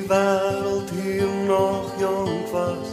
die 0.00 0.08
wêreld 0.08 0.90
hier 0.90 1.28
nog 1.46 1.92
jong 1.98 2.50
was 2.52 2.88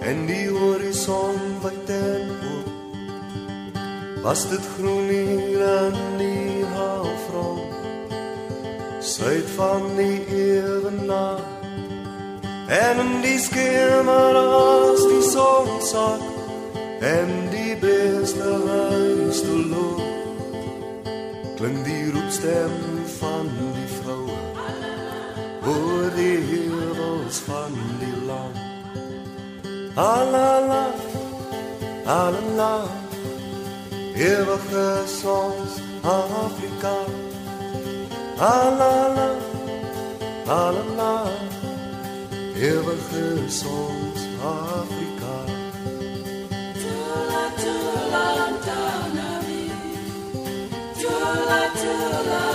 en 0.00 0.26
die 0.26 0.48
horison 0.48 1.38
wyd 1.62 1.88
en 1.88 2.30
oop 2.52 2.68
was 4.24 4.48
dit 4.50 4.66
groen 4.76 5.08
hier 5.08 5.62
aan 5.66 5.96
die 6.18 6.64
halfrond 6.74 7.72
suid 9.00 9.48
van 9.56 9.88
die 9.96 10.20
ewenaar 10.26 11.40
en 12.68 13.04
in 13.06 13.14
die 13.24 13.38
skemer 13.48 14.36
as 14.42 15.06
die 15.08 15.26
son 15.30 15.70
sak 15.80 16.24
en 17.00 17.36
die 17.54 17.76
beste 17.80 18.56
huis 18.68 19.40
te 19.48 19.56
loop 19.72 20.02
klink 21.56 21.84
die 21.88 22.04
roepstem 22.10 22.91
oor 25.72 26.10
die 26.14 26.38
heuwels 26.50 27.38
van 27.46 27.72
die 28.00 28.16
land. 28.26 28.56
Alala, 29.94 30.84
alala, 32.04 32.74
eeuwige 34.14 34.86
songs 35.20 35.72
Afrika. 36.02 36.96
Alala, 38.38 39.28
alala, 40.46 41.14
eeuwige 42.56 43.26
songs 43.60 44.20
Afrika. 44.54 45.34
Tula 46.80 47.44
tula 47.62 48.26
tanami, 48.66 49.64
tula 51.00 51.62
tula 51.80 52.51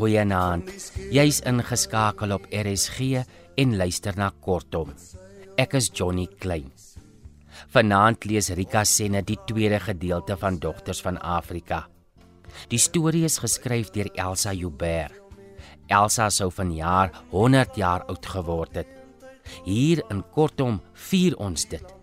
Goeienaand. 0.00 0.70
Jy's 1.12 1.42
ingeskakel 1.44 2.32
op 2.32 2.46
RSG 2.48 3.20
en 3.60 3.74
luister 3.76 4.16
na 4.16 4.30
Kortom. 4.40 4.94
Ek 5.60 5.76
is 5.76 5.90
Johnny 5.92 6.24
Klein. 6.40 6.70
Vanaand 7.74 8.24
lees 8.24 8.48
Rika 8.56 8.86
Senne 8.88 9.20
die 9.26 9.36
tweede 9.44 9.76
gedeelte 9.84 10.38
van 10.40 10.56
Dogters 10.56 11.02
van 11.04 11.20
Afrika. 11.20 11.82
Die 12.72 12.80
storie 12.80 13.26
is 13.28 13.36
geskryf 13.44 13.92
deur 13.92 14.08
Elsa 14.16 14.56
Joubert. 14.56 15.12
Elsa 15.92 16.30
sou 16.30 16.48
vanjaar 16.48 17.12
100 17.34 17.76
jaar 17.76 18.08
oud 18.08 18.26
geword 18.26 18.80
het. 18.80 18.90
Hier 19.66 20.00
in 20.08 20.24
Kortom 20.32 20.80
vier 21.10 21.36
ons 21.36 21.68
dit. 21.68 21.99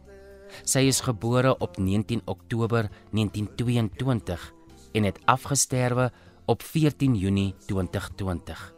Sy 0.63 0.87
is 0.89 1.01
gebore 1.05 1.57
op 1.57 1.77
19 1.77 2.21
Oktober 2.25 2.89
1922 3.11 4.53
en 4.93 5.03
het 5.03 5.19
afgesterwe 5.25 6.11
op 6.45 6.63
14 6.63 7.15
Junie 7.15 7.55
2020. 7.65 8.73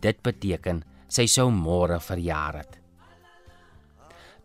Dit 0.00 0.22
beteken 0.22 0.82
sy 1.08 1.26
sou 1.26 1.50
môre 1.52 2.00
verjaar 2.00 2.60
het. 2.62 2.78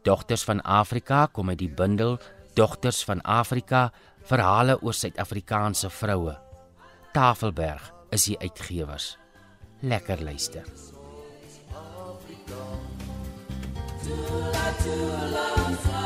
Dogters 0.06 0.44
van 0.44 0.62
Afrika 0.62 1.26
kom 1.32 1.50
uit 1.50 1.60
die 1.60 1.72
bundel 1.72 2.20
Dogters 2.56 3.04
van 3.04 3.22
Afrika 3.22 3.92
verhale 4.26 4.78
oor 4.82 4.94
Suid-Afrikaanse 4.94 5.90
vroue. 5.90 6.38
Tafelberg 7.14 7.92
is 8.16 8.30
die 8.30 8.38
uitgewers. 8.40 9.16
Lekker 9.82 10.24
luister. 10.24 10.64
Tula 14.06 14.66
tula 14.84 15.46
sanami, 15.86 16.05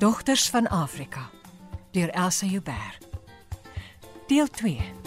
Dogters 0.00 0.50
van 0.50 0.68
Afrika 0.68 1.30
deur 1.90 2.10
Elsa 2.10 2.46
Joubert. 2.46 3.09
Deel 4.30 4.46
2. 4.46 4.99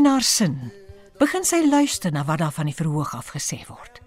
Teen 0.00 0.08
haar 0.08 0.24
sin 0.24 0.70
begin 1.20 1.44
sy 1.44 1.58
luister 1.60 2.08
na 2.08 2.22
wat 2.24 2.38
daar 2.40 2.54
van 2.56 2.70
die 2.70 2.74
verhoog 2.74 3.10
af 3.12 3.34
gesê 3.34 3.58
word. 3.68 3.98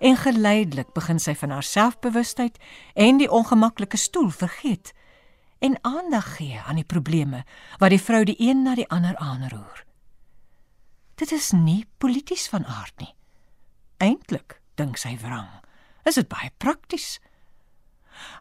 En 0.00 0.14
geleidelik 0.16 0.94
begin 0.96 1.18
sy 1.20 1.34
van 1.36 1.50
haar 1.52 1.66
selfbewustheid 1.68 2.56
en 2.96 3.18
die 3.20 3.28
ongemaklike 3.28 4.00
stoel 4.00 4.30
vergeet 4.32 4.94
en 5.60 5.76
aandag 5.84 6.30
gee 6.38 6.56
aan 6.64 6.80
die 6.80 6.88
probleme 6.88 7.42
wat 7.82 7.92
die 7.92 8.00
vrou 8.00 8.22
die 8.24 8.38
een 8.40 8.62
na 8.64 8.72
die 8.78 8.86
ander 8.88 9.12
aanroer. 9.20 9.82
Dit 11.20 11.36
is 11.36 11.50
nie 11.52 11.84
polities 12.00 12.46
van 12.48 12.64
aard 12.64 13.04
nie. 13.04 13.12
Eintlik, 14.00 14.62
dink 14.80 14.96
sy 14.96 15.12
wrang, 15.20 15.60
is 16.08 16.16
dit 16.16 16.30
baie 16.32 16.48
prakties. 16.56 17.18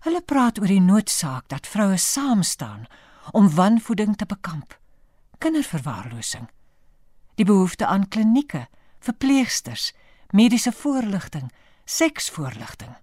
Hulle 0.07 0.23
praat 0.23 0.63
oor 0.63 0.71
die 0.71 0.79
noodsaak 0.79 1.51
dat 1.51 1.67
vroue 1.67 1.99
saam 1.99 2.47
staan 2.47 2.87
om 3.35 3.51
wanvoeding 3.59 4.15
te 4.15 4.25
bekamp, 4.25 4.79
kinderverwaarlosing, 5.43 6.47
die 7.41 7.49
behoefte 7.49 7.87
aan 7.89 8.07
klinieke, 8.07 8.67
verpleegsters, 9.01 9.91
mediese 10.29 10.71
voorligting, 10.71 11.49
seksvoorligting. 11.89 12.93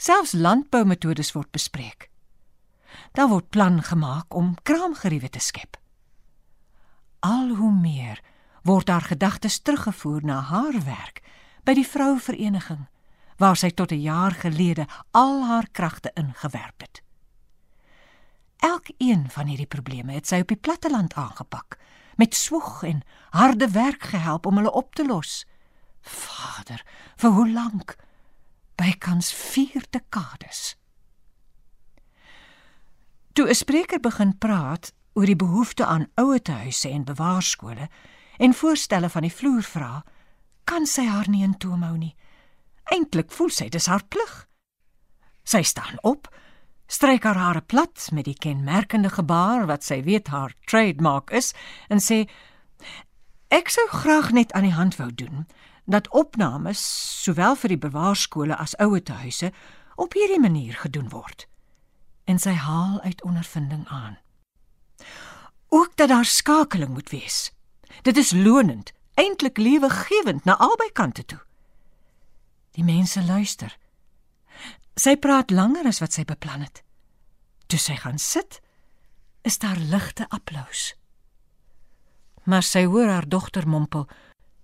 Selfs 0.00 0.32
landboumetodes 0.32 1.34
word 1.36 1.50
bespreek. 1.52 2.08
Daar 3.12 3.28
word 3.28 3.50
plan 3.52 3.82
gemaak 3.82 4.34
om 4.34 4.54
kraamgeriewe 4.62 5.28
te 5.28 5.42
skep. 5.42 5.76
Al 7.20 7.54
hoe 7.58 7.72
meer 7.72 8.22
word 8.64 8.88
haar 8.88 9.04
gedagtes 9.12 9.60
teruggevoer 9.60 10.24
na 10.24 10.40
haar 10.48 10.80
werk 10.86 11.20
by 11.64 11.76
die 11.76 11.86
vrouevereniging 11.86 12.86
waar 13.36 13.56
sy 13.56 13.70
tot 13.70 13.92
'n 13.92 14.00
jaar 14.00 14.32
gelede 14.32 14.86
al 15.10 15.44
haar 15.44 15.68
kragte 15.72 16.10
ingewerp 16.14 16.80
het. 16.80 17.02
Elkeen 18.58 19.30
van 19.30 19.46
hierdie 19.46 19.66
probleme 19.66 20.12
het 20.12 20.26
sy 20.26 20.40
op 20.40 20.48
die 20.48 20.56
platteland 20.56 21.14
aangepak, 21.14 21.78
met 22.16 22.34
swoeg 22.34 22.82
en 22.82 23.02
harde 23.30 23.70
werk 23.70 24.02
gehelp 24.02 24.46
om 24.46 24.56
hulle 24.56 24.72
op 24.72 24.94
te 24.94 25.06
los. 25.06 25.44
Vader, 26.00 26.84
vir 27.16 27.30
hoe 27.30 27.50
lank? 27.50 27.96
Bykans 28.74 29.32
4 29.32 29.86
dekades. 29.90 30.76
Toe 33.32 33.48
'n 33.48 33.54
spreker 33.54 34.00
begin 34.00 34.38
praat 34.38 34.92
oor 35.12 35.26
die 35.26 35.36
behoefte 35.36 35.86
aan 35.86 36.10
ouetehuise 36.14 36.88
en 36.88 37.04
bewaarskole 37.04 37.88
en 38.36 38.54
voorstelle 38.54 39.08
van 39.08 39.22
die 39.22 39.32
vloer 39.32 39.62
vra, 39.62 40.04
kan 40.64 40.86
sy 40.86 41.06
haar 41.06 41.28
nie 41.30 41.42
in 41.42 41.58
toom 41.58 41.82
hou 41.82 41.96
nie. 41.96 42.16
Eintlik 42.84 43.32
voel 43.32 43.50
sy 43.50 43.68
dis 43.68 43.86
haar 43.86 44.04
plig. 44.08 44.48
Sy 45.44 45.62
staan 45.62 45.98
op, 46.02 46.28
stryk 46.86 47.24
haar 47.24 47.40
hare 47.40 47.60
plat 47.60 48.08
met 48.12 48.24
die 48.24 48.38
kenmerkende 48.38 49.10
gebaar 49.10 49.66
wat 49.66 49.84
sy 49.84 50.02
weet 50.02 50.28
haar 50.28 50.54
trademark 50.66 51.30
is 51.30 51.52
en 51.88 52.00
sê 52.00 52.24
ek 53.48 53.70
sou 53.70 53.86
graag 53.88 54.32
net 54.32 54.52
aan 54.52 54.68
die 54.68 54.76
hand 54.76 54.96
wou 54.96 55.10
doen 55.14 55.46
dat 55.84 56.08
opnames 56.08 56.80
sowel 57.22 57.56
vir 57.56 57.74
die 57.74 57.80
bewaarskole 57.80 58.56
as 58.56 58.76
ouetehuise 58.80 59.52
op 60.00 60.16
hierdie 60.16 60.40
manier 60.40 60.74
gedoen 60.74 61.08
word. 61.08 61.46
En 62.24 62.38
sy 62.40 62.54
haal 62.56 63.00
uit 63.04 63.22
ondervinding 63.22 63.84
aan. 63.88 64.18
Ook 65.68 65.96
dat 65.96 66.08
daar 66.08 66.24
skakeling 66.24 66.92
moet 66.94 67.10
wees. 67.10 67.52
Dit 68.02 68.16
is 68.16 68.32
lonend 68.32 68.92
eintlik 69.14 69.58
lewegewend 69.58 70.44
na 70.44 70.56
albei 70.56 70.90
kante 70.92 71.24
toe. 71.24 71.40
Die 72.74 72.84
mense 72.84 73.24
luister. 73.24 73.76
Sy 74.94 75.16
praat 75.18 75.50
langer 75.50 75.88
as 75.90 75.98
wat 75.98 76.14
sy 76.14 76.24
beplan 76.24 76.62
het. 76.62 76.82
Toe 77.66 77.78
sy 77.78 77.96
gaan 77.98 78.18
sit, 78.18 78.60
is 79.42 79.58
daar 79.58 79.78
ligte 79.78 80.28
applous. 80.30 80.92
Maar 82.44 82.62
sy 82.62 82.84
hoor 82.86 83.08
haar 83.10 83.28
dogter 83.28 83.66
mompel: 83.68 84.06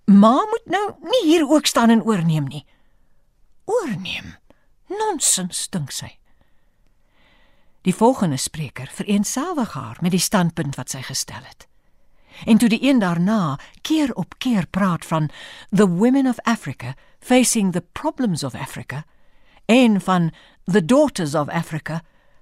"Ma 0.05 0.45
moet 0.51 0.65
nou 0.65 0.85
nie 1.01 1.23
hier 1.25 1.47
ook 1.49 1.65
staan 1.65 1.89
en 1.89 2.03
oorneem 2.03 2.47
nie." 2.47 2.65
Oorneem? 3.65 4.35
Nonsens, 4.87 5.67
dink 5.69 5.91
sy. 5.91 6.17
Die 7.81 7.95
volgende 7.95 8.37
spreker 8.37 8.89
vereenselwig 8.93 9.73
haar 9.73 9.97
met 10.01 10.11
die 10.11 10.21
standpunt 10.21 10.75
wat 10.75 10.89
sy 10.89 11.01
gestel 11.01 11.41
het. 11.41 11.67
En 12.45 12.57
toe 12.57 12.69
die 12.69 12.83
een 12.83 12.99
daarna 12.99 13.59
keer 13.81 14.13
op 14.13 14.37
keer 14.37 14.67
praat 14.67 15.05
van 15.05 15.29
the 15.69 15.87
women 15.87 16.27
of 16.27 16.39
Africa 16.39 16.95
facing 17.19 17.71
the 17.71 17.81
problems 17.81 18.43
of 18.43 18.55
Africa 18.55 19.05
en 19.71 20.01
van 20.01 20.31
the 20.63 20.85
daughters 20.85 21.35
of 21.35 21.47
Africa, 21.47 22.01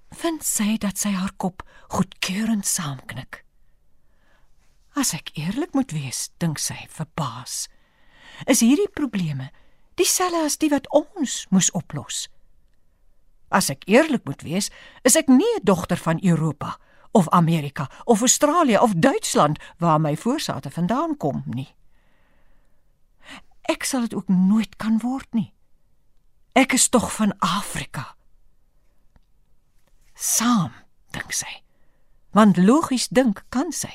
vind 0.09 0.43
sy 0.43 0.77
dat 0.81 0.97
sy 0.97 1.11
haar 1.13 1.35
kop 1.37 1.61
goedkeurend 1.93 2.65
saamknik. 2.65 3.43
As 4.97 5.13
ek 5.13 5.29
eerlik 5.37 5.75
moet 5.77 5.93
wees, 5.93 6.29
dink 6.41 6.57
sy 6.57 6.87
verbaas. 6.89 7.67
Is 8.49 8.63
hierdie 8.65 8.89
probleme 8.89 9.51
dieselfde 9.99 10.41
as 10.47 10.57
die 10.57 10.71
wat 10.73 10.89
ons 10.95 11.43
moes 11.53 11.69
oplos? 11.77 12.25
As 13.53 13.69
ek 13.69 13.85
eerlik 13.85 14.25
moet 14.25 14.41
wees, 14.41 14.71
is 15.05 15.15
ek 15.15 15.29
nie 15.29 15.53
'n 15.57 15.63
dogter 15.63 15.97
van 15.97 16.17
Europa 16.23 16.77
of 17.11 17.29
Amerika 17.29 17.89
of 18.05 18.21
Australië 18.21 18.79
of 18.79 18.93
Duitsland 18.97 19.59
waar 19.77 20.01
my 20.01 20.17
voorsate 20.17 20.69
vandaan 20.69 21.17
kom 21.17 21.43
nie. 21.45 21.75
Ek 23.69 23.83
sal 23.83 24.01
dit 24.01 24.13
ook 24.13 24.27
nooit 24.27 24.75
kan 24.75 24.97
word 24.97 25.27
nie. 25.33 25.53
Ek 26.59 26.73
is 26.75 26.89
tog 26.91 27.07
van 27.15 27.31
Afrika. 27.39 28.15
Saam, 30.13 30.73
dink 31.15 31.31
sy. 31.31 31.51
Want 32.35 32.59
logies 32.59 33.07
dink 33.15 33.45
kan 33.53 33.71
sy. 33.71 33.91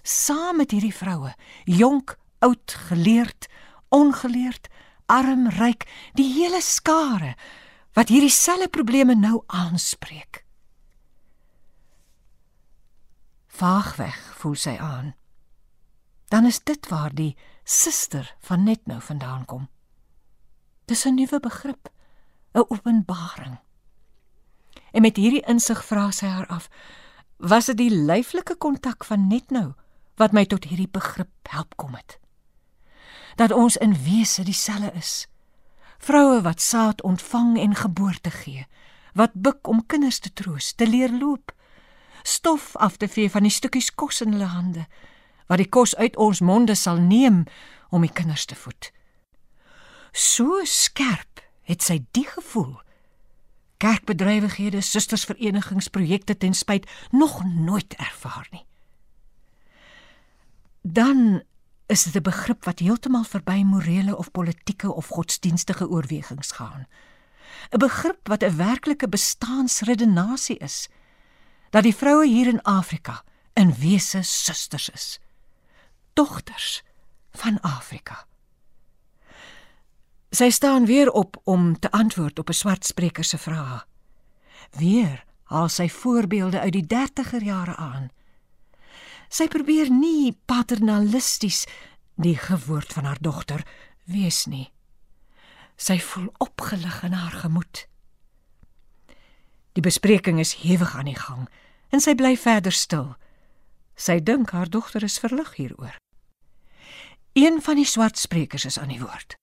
Saam 0.00 0.62
met 0.62 0.72
hierdie 0.72 0.94
vroue, 0.94 1.34
jonk, 1.68 2.14
oud, 2.40 2.76
geleerd, 2.88 3.48
ongeleerd, 3.92 4.70
arm, 5.06 5.50
ryk, 5.58 5.84
die 6.16 6.30
hele 6.32 6.62
skare 6.64 7.34
wat 7.92 8.08
hierdie 8.08 8.32
selfe 8.32 8.70
probleme 8.72 9.14
nou 9.18 9.42
aanspreek. 9.52 10.40
Vaagweg 13.52 14.16
voel 14.40 14.56
sy 14.56 14.78
aan. 14.80 15.12
Dan 16.32 16.48
is 16.48 16.62
dit 16.64 16.88
waar 16.88 17.12
die 17.12 17.34
suster 17.68 18.32
van 18.48 18.64
net 18.64 18.88
nou 18.88 19.02
vandaan 19.04 19.44
kom. 19.44 19.68
Dis 20.84 21.04
'n 21.06 21.14
nuwe 21.14 21.40
begrip, 21.40 21.88
'n 22.52 22.64
openbaring. 22.68 23.58
En 24.92 25.02
met 25.02 25.16
hierdie 25.16 25.44
insig 25.46 25.84
vra 25.84 26.10
sy 26.10 26.26
haar 26.26 26.46
af: 26.46 26.68
Was 27.36 27.66
dit 27.66 27.76
die 27.76 27.90
lyflike 27.90 28.56
kontak 28.56 29.04
van 29.04 29.26
net 29.26 29.50
nou 29.50 29.72
wat 30.16 30.32
my 30.32 30.44
tot 30.46 30.64
hierdie 30.64 30.90
begrip 30.90 31.48
help 31.48 31.76
kom 31.76 31.94
het? 31.94 32.18
Dat 33.34 33.52
ons 33.52 33.76
in 33.76 34.02
wese 34.04 34.44
dieselfde 34.44 34.92
is. 34.92 35.26
Vroue 35.98 36.40
wat 36.42 36.60
saad 36.60 37.02
ontvang 37.02 37.58
en 37.58 37.74
geboorte 37.74 38.30
gee, 38.30 38.66
wat 39.14 39.30
buk 39.32 39.68
om 39.68 39.86
kinders 39.86 40.18
te 40.18 40.32
troos, 40.32 40.72
te 40.72 40.86
leer 40.86 41.10
loop, 41.10 41.52
stof 42.22 42.76
af 42.76 42.96
te 42.96 43.08
vee 43.08 43.30
van 43.30 43.42
die 43.42 43.50
stukkies 43.50 43.94
kos 43.94 44.20
in 44.20 44.32
hulle 44.32 44.50
hande, 44.50 44.86
wat 45.46 45.58
die 45.58 45.68
kos 45.68 45.96
uit 45.96 46.16
ons 46.16 46.40
monde 46.40 46.74
sal 46.74 46.96
neem 46.96 47.44
om 47.90 48.00
die 48.00 48.12
kinders 48.12 48.44
te 48.44 48.54
voed. 48.54 48.92
So 50.12 50.64
skerp 50.64 51.40
het 51.62 51.82
sy 51.82 52.02
die 52.10 52.26
gevoel. 52.26 52.80
Kerkbedrywighede, 53.82 54.80
sustersverenigings, 54.80 55.88
ten 56.38 56.54
spyt 56.54 56.86
nog 57.10 57.44
nooit 57.44 57.94
ervaar 57.94 58.46
nie. 58.50 58.66
Dan 60.82 61.42
is 61.86 62.02
dit 62.02 62.16
'n 62.16 62.22
begrip 62.22 62.64
wat 62.64 62.78
heeltemal 62.78 63.24
verby 63.24 63.62
morele 63.62 64.16
of 64.16 64.30
politieke 64.30 64.92
of 64.92 65.08
godsdienstige 65.08 65.88
oorwegings 65.88 66.50
gaan. 66.50 66.86
'n 67.70 67.78
Begrip 67.78 68.28
wat 68.28 68.42
'n 68.42 68.56
werklike 68.56 69.08
bestaansredenasie 69.08 70.58
is 70.58 70.88
dat 71.70 71.82
die 71.82 71.96
vroue 71.96 72.26
hier 72.26 72.46
in 72.46 72.62
Afrika 72.62 73.24
in 73.54 73.74
wese 73.74 74.22
susters 74.22 74.88
is. 74.88 75.20
Dogters 76.12 76.82
van 77.32 77.60
Afrika. 77.60 78.26
Sy 80.32 80.48
staan 80.50 80.86
weer 80.88 81.10
op 81.10 81.36
om 81.44 81.78
te 81.78 81.90
antwoord 81.90 82.38
op 82.38 82.48
'n 82.48 82.52
swart 82.52 82.86
spreker 82.86 83.24
se 83.24 83.38
vrae. 83.38 83.84
Weer 84.70 85.24
haal 85.44 85.68
sy 85.68 85.88
voorbeelde 85.88 86.60
uit 86.60 86.72
die 86.72 86.86
30er 86.86 87.42
jare 87.42 87.76
aan. 87.76 88.10
Sy 89.28 89.48
probeer 89.48 89.90
nie 89.90 90.38
paternalisties 90.44 91.66
die 92.14 92.36
gewoord 92.36 92.92
van 92.92 93.04
haar 93.04 93.20
dogter 93.20 93.66
wees 94.04 94.46
nie. 94.46 94.72
Sy 95.76 96.00
voel 96.00 96.32
opgelig 96.38 97.02
in 97.02 97.12
haar 97.12 97.32
gemoed. 97.32 97.86
Die 99.72 99.82
bespreking 99.82 100.38
is 100.38 100.54
hewig 100.54 100.96
aan 100.96 101.04
die 101.04 101.18
gang 101.18 101.48
en 101.88 102.00
sy 102.00 102.14
bly 102.14 102.36
verder 102.36 102.72
stil. 102.72 103.16
Sy 103.94 104.20
dink 104.20 104.50
haar 104.50 104.70
dogter 104.70 105.02
is 105.02 105.18
verlig 105.18 105.54
hieroor. 105.54 105.96
Een 107.32 107.62
van 107.62 107.76
die 107.76 107.86
swart 107.86 108.18
sprekers 108.18 108.64
is 108.64 108.78
aan 108.78 108.88
die 108.88 109.00
woord. 109.00 109.41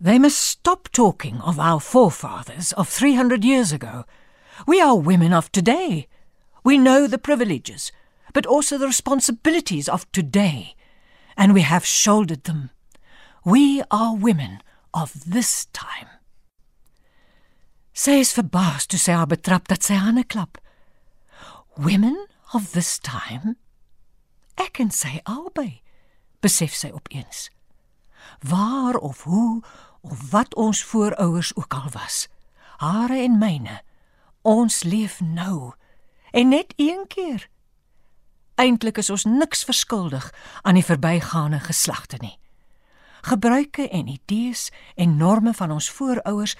They 0.00 0.18
must 0.18 0.40
stop 0.40 0.88
talking 0.92 1.40
of 1.40 1.58
our 1.58 1.80
forefathers 1.80 2.72
of 2.74 2.88
300 2.88 3.44
years 3.44 3.72
ago. 3.72 4.04
We 4.64 4.80
are 4.80 4.96
women 4.96 5.32
of 5.32 5.50
today. 5.50 6.06
We 6.62 6.78
know 6.78 7.08
the 7.08 7.18
privileges, 7.18 7.90
but 8.32 8.46
also 8.46 8.78
the 8.78 8.86
responsibilities 8.86 9.88
of 9.88 10.10
today, 10.12 10.76
and 11.36 11.52
we 11.52 11.62
have 11.62 11.84
shouldered 11.84 12.44
them. 12.44 12.70
We 13.44 13.82
are 13.90 14.14
women 14.14 14.62
of 14.94 15.12
this 15.26 15.66
time. 15.72 16.06
Sy 17.92 18.20
is 18.22 18.32
verbaas 18.32 18.86
toe 18.86 18.98
sy 19.02 19.16
haar 19.18 19.26
betrap 19.26 19.66
dat 19.66 19.82
sy 19.82 19.98
hande 19.98 20.22
klap. 20.22 20.60
Women 21.76 22.14
of 22.54 22.70
this 22.70 23.00
time? 23.02 23.56
Ek 24.58 24.78
en 24.78 24.94
sy 24.94 25.18
albei, 25.26 25.80
besef 26.38 26.76
sy 26.78 26.92
opeens. 26.94 27.48
Waar 28.46 28.94
of 28.94 29.24
hoe 29.26 29.62
of 30.10 30.30
wat 30.30 30.54
ons 30.54 30.84
voorouers 30.84 31.54
ook 31.56 31.74
al 31.74 31.90
was, 31.92 32.26
hare 32.78 33.22
en 33.22 33.38
myne, 33.38 33.82
ons 34.42 34.82
leef 34.82 35.20
nou 35.20 35.72
en 36.32 36.48
net 36.48 36.72
een 36.76 37.04
keer 37.08 37.48
Eintlik 38.58 38.98
is 38.98 39.10
ons 39.10 39.22
niks 39.24 39.62
verskuldig 39.64 40.32
aan 40.66 40.74
die 40.74 40.84
verbygaande 40.84 41.60
geslagte 41.62 42.18
nie. 42.18 42.34
Gebruike 43.22 43.86
en 43.88 44.10
idees 44.10 44.70
en 44.94 45.16
norme 45.16 45.54
van 45.54 45.70
ons 45.70 45.90
voorouers, 45.90 46.56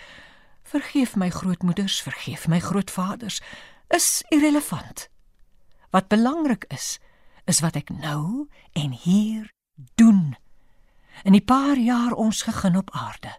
vergeef 0.62 1.16
my 1.16 1.30
grootmoeders, 1.34 1.98
vergeef 2.02 2.46
my 2.46 2.60
grootvaders, 2.62 3.40
is 3.90 4.22
irrelevant. 4.30 5.08
Wat 5.90 6.08
belangrik 6.08 6.68
is, 6.70 6.98
is 7.50 7.62
wat 7.64 7.74
ek 7.80 7.90
nou 7.90 8.46
en 8.78 8.94
hier 8.94 9.50
doen. 9.98 10.36
In 11.22 11.32
die 11.32 11.44
paar 11.44 11.76
jaar 11.76 12.12
ons 12.12 12.42
gegeen 12.42 12.76
op 12.76 12.90
aarde. 12.90 13.38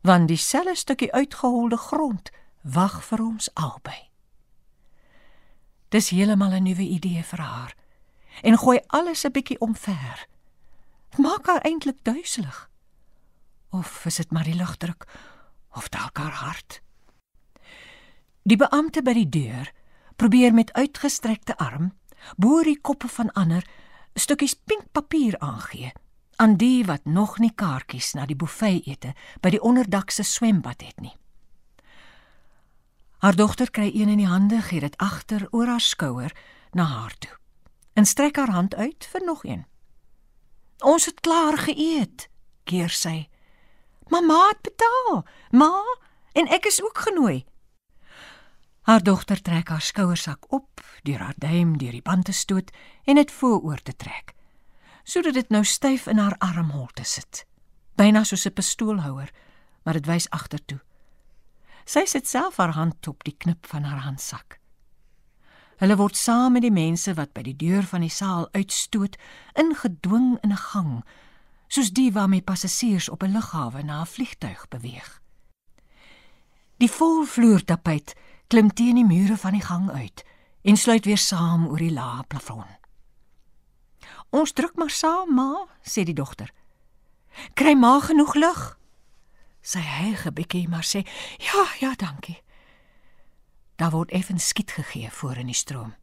Want 0.00 0.28
dieselfde 0.28 0.74
stukkie 0.74 1.12
uitgeholde 1.12 1.76
grond 1.76 2.30
wag 2.62 3.04
vir 3.04 3.22
ons 3.22 3.50
albei. 3.54 4.10
Dis 5.88 6.08
heeltemal 6.08 6.52
'n 6.52 6.62
nuwe 6.62 6.82
idee 6.82 7.22
vir 7.24 7.40
haar 7.40 7.74
en 8.42 8.58
gooi 8.58 8.80
alles 8.86 9.24
'n 9.24 9.30
bietjie 9.32 9.60
omver. 9.60 10.26
Maak 11.16 11.46
haar 11.46 11.60
eintlik 11.60 12.04
duiselig. 12.04 12.70
Of 13.70 14.06
is 14.06 14.16
dit 14.16 14.30
maar 14.30 14.44
die 14.44 14.54
lugdruk 14.54 15.06
of 15.72 15.88
dalk 15.88 16.16
haar 16.16 16.32
hart? 16.32 16.82
Die 18.42 18.56
beampte 18.56 19.02
by 19.02 19.12
die 19.12 19.28
deur 19.28 19.72
probeer 20.16 20.54
met 20.54 20.72
uitgestrekte 20.72 21.56
arm 21.56 21.92
boor 22.36 22.62
die 22.62 22.80
koppe 22.80 23.08
van 23.08 23.32
ander 23.32 23.66
stukkies 24.14 24.54
pink 24.54 24.92
papier 24.92 25.38
aangee 25.38 25.92
aan 26.42 26.56
die 26.56 26.84
wat 26.84 27.04
nog 27.04 27.38
nie 27.38 27.52
kaartjies 27.54 28.16
na 28.18 28.24
die 28.26 28.36
buffet 28.36 28.86
ete 28.90 29.12
by 29.44 29.52
die 29.54 29.60
onderdakse 29.62 30.24
swembad 30.26 30.80
het 30.82 30.98
nie. 30.98 31.14
Haar 33.22 33.38
dogter 33.38 33.70
kry 33.70 33.92
een 33.94 34.10
in 34.10 34.18
die 34.18 34.26
hande, 34.26 34.58
gee 34.66 34.82
dit 34.82 34.96
agter 34.98 35.46
oor 35.54 35.70
haar 35.70 35.84
skouer 35.84 36.34
na 36.74 36.88
haar 36.96 37.14
toe. 37.22 37.30
En 37.94 38.06
strek 38.06 38.36
haar 38.36 38.50
hand 38.50 38.74
uit 38.74 39.06
vir 39.12 39.24
nog 39.24 39.44
een. 39.44 39.62
Ons 40.82 41.06
het 41.06 41.20
klaar 41.22 41.60
geëet, 41.62 42.26
keer 42.66 42.90
sy. 42.90 43.28
Mamma 44.10 44.48
het 44.48 44.66
betaal. 44.66 45.22
Ma, 45.54 45.70
en 46.34 46.50
ek 46.50 46.66
is 46.66 46.82
ook 46.82 46.98
genooi. 47.06 47.44
Haar 48.82 49.02
dogter 49.02 49.42
trek 49.42 49.68
haar 49.70 49.80
skouersak 49.82 50.50
op, 50.50 50.82
deur 51.06 51.22
haar 51.22 51.38
duim 51.38 51.78
deur 51.78 51.94
die 51.94 52.02
band 52.02 52.24
te 52.24 52.34
stoot 52.34 52.74
en 53.04 53.14
dit 53.14 53.30
vooroor 53.30 53.82
te 53.82 53.94
trek. 53.94 54.34
Sodat 55.04 55.34
dit 55.34 55.48
nou 55.48 55.64
styf 55.64 56.06
in 56.06 56.18
haar 56.18 56.36
armholte 56.38 57.04
sit. 57.04 57.44
Byna 57.94 58.24
soos 58.24 58.46
'n 58.46 58.52
pistoolhouer, 58.52 59.30
maar 59.82 59.94
dit 59.94 60.06
wys 60.06 60.30
agtertoe. 60.30 60.80
Sy 61.84 62.04
sit 62.06 62.28
self 62.28 62.56
haar 62.56 62.72
hand 62.72 63.08
op 63.08 63.24
die 63.24 63.34
knip 63.38 63.66
van 63.66 63.82
haar 63.82 63.98
handsak. 63.98 64.60
Hulle 65.76 65.96
word 65.96 66.16
saam 66.16 66.52
met 66.52 66.62
die 66.62 66.70
mense 66.70 67.14
wat 67.14 67.32
by 67.32 67.42
die 67.42 67.56
deur 67.56 67.82
van 67.82 68.00
die 68.00 68.10
saal 68.10 68.48
uitstoot, 68.52 69.16
ingedwing 69.58 70.38
in 70.42 70.52
'n 70.52 70.56
gang, 70.70 71.04
soos 71.68 71.90
die 71.90 72.12
waarmee 72.12 72.42
passasiers 72.42 73.08
op 73.08 73.22
'n 73.22 73.32
lughawe 73.32 73.82
na 73.82 74.00
'n 74.00 74.06
vliegtuig 74.06 74.68
beweeg. 74.68 75.20
Die 76.76 76.90
volvloertapijt 76.90 78.14
klim 78.46 78.72
teen 78.72 78.94
die 78.94 79.04
mure 79.04 79.36
van 79.36 79.52
die 79.52 79.62
gang 79.62 79.90
uit 79.90 80.24
en 80.62 80.76
sluit 80.76 81.04
weer 81.04 81.18
saam 81.18 81.66
oor 81.66 81.78
die 81.78 81.92
lae 81.92 82.22
plafon. 82.28 82.81
Ons 84.32 84.52
druk 84.56 84.76
maar 84.80 84.90
saam, 84.90 85.34
ma, 85.36 85.66
sê 85.84 86.06
die 86.08 86.16
dogter. 86.16 86.48
Kry 87.54 87.74
ma 87.76 87.98
genoeg 88.00 88.34
lug? 88.34 88.60
Sy 89.60 89.80
hyg 89.80 90.26
'n 90.26 90.34
bietjie, 90.34 90.68
maar 90.68 90.84
sê: 90.84 91.04
"Ja, 91.38 91.66
ja, 91.80 91.94
dankie." 91.94 92.42
Daar 93.76 93.90
word 93.90 94.10
effens 94.10 94.48
skiet 94.48 94.70
gegee 94.70 95.10
voor 95.10 95.36
in 95.36 95.46
die 95.46 95.54
stroom. 95.54 95.94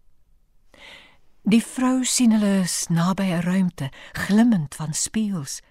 Die 1.41 1.63
vrou 1.63 2.03
sien 2.03 2.31
hulle 2.31 2.65
naby 2.89 3.23
'n 3.23 3.41
ruimte, 3.41 3.91
glimmend 4.11 4.75
van 4.75 4.93
spieëls. 4.93 5.61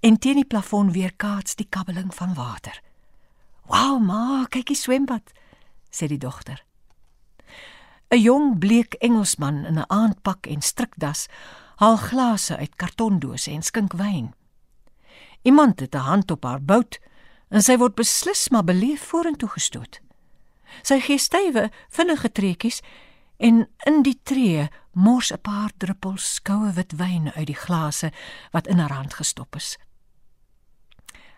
En 0.00 0.18
teen 0.18 0.34
die 0.34 0.44
plafon 0.44 0.92
weerkaats 0.92 1.54
die 1.54 1.68
kabbeling 1.68 2.14
van 2.14 2.34
water. 2.34 2.82
"Wow, 3.66 4.00
ma, 4.00 4.46
kyk 4.48 4.66
die 4.66 4.76
swembad," 4.76 5.32
sê 5.90 6.06
die 6.06 6.18
dogter. 6.18 6.64
'n 8.10 8.20
Jong 8.20 8.58
bleek 8.58 8.94
Engelsman 8.94 9.64
in 9.64 9.78
'n 9.78 9.90
aandpak 9.90 10.46
en 10.46 10.62
strikdas 10.62 11.26
haal 11.76 11.96
glase 11.96 12.56
uit 12.56 12.76
kartondose 12.76 13.50
en 13.50 13.62
skink 13.62 13.92
wyn. 13.92 14.34
Iemand 15.42 15.80
het 15.80 15.94
'n 15.94 16.08
hand 16.08 16.30
op 16.30 16.44
haar 16.44 16.62
bout 16.62 16.98
en 17.48 17.62
sy 17.62 17.76
word 17.76 17.94
beslis 17.94 18.48
maar 18.48 18.64
beleef 18.64 19.02
vorentoe 19.02 19.48
gestoot. 19.48 20.00
Sy 20.82 21.00
gee 21.00 21.18
stywe, 21.18 21.70
vinnige 21.88 22.32
trekkies 22.32 22.82
en 23.36 23.68
in 23.86 24.02
die 24.02 24.20
tree 24.22 24.68
mors 24.92 25.32
'n 25.32 25.40
paar 25.40 25.70
druppels 25.76 26.42
koue 26.42 26.72
wit 26.72 26.92
wyn 26.96 27.32
uit 27.32 27.46
die 27.46 27.60
glase 27.66 28.12
wat 28.50 28.66
in 28.66 28.78
haar 28.78 28.92
hand 28.92 29.14
gestop 29.14 29.56
is. 29.56 29.78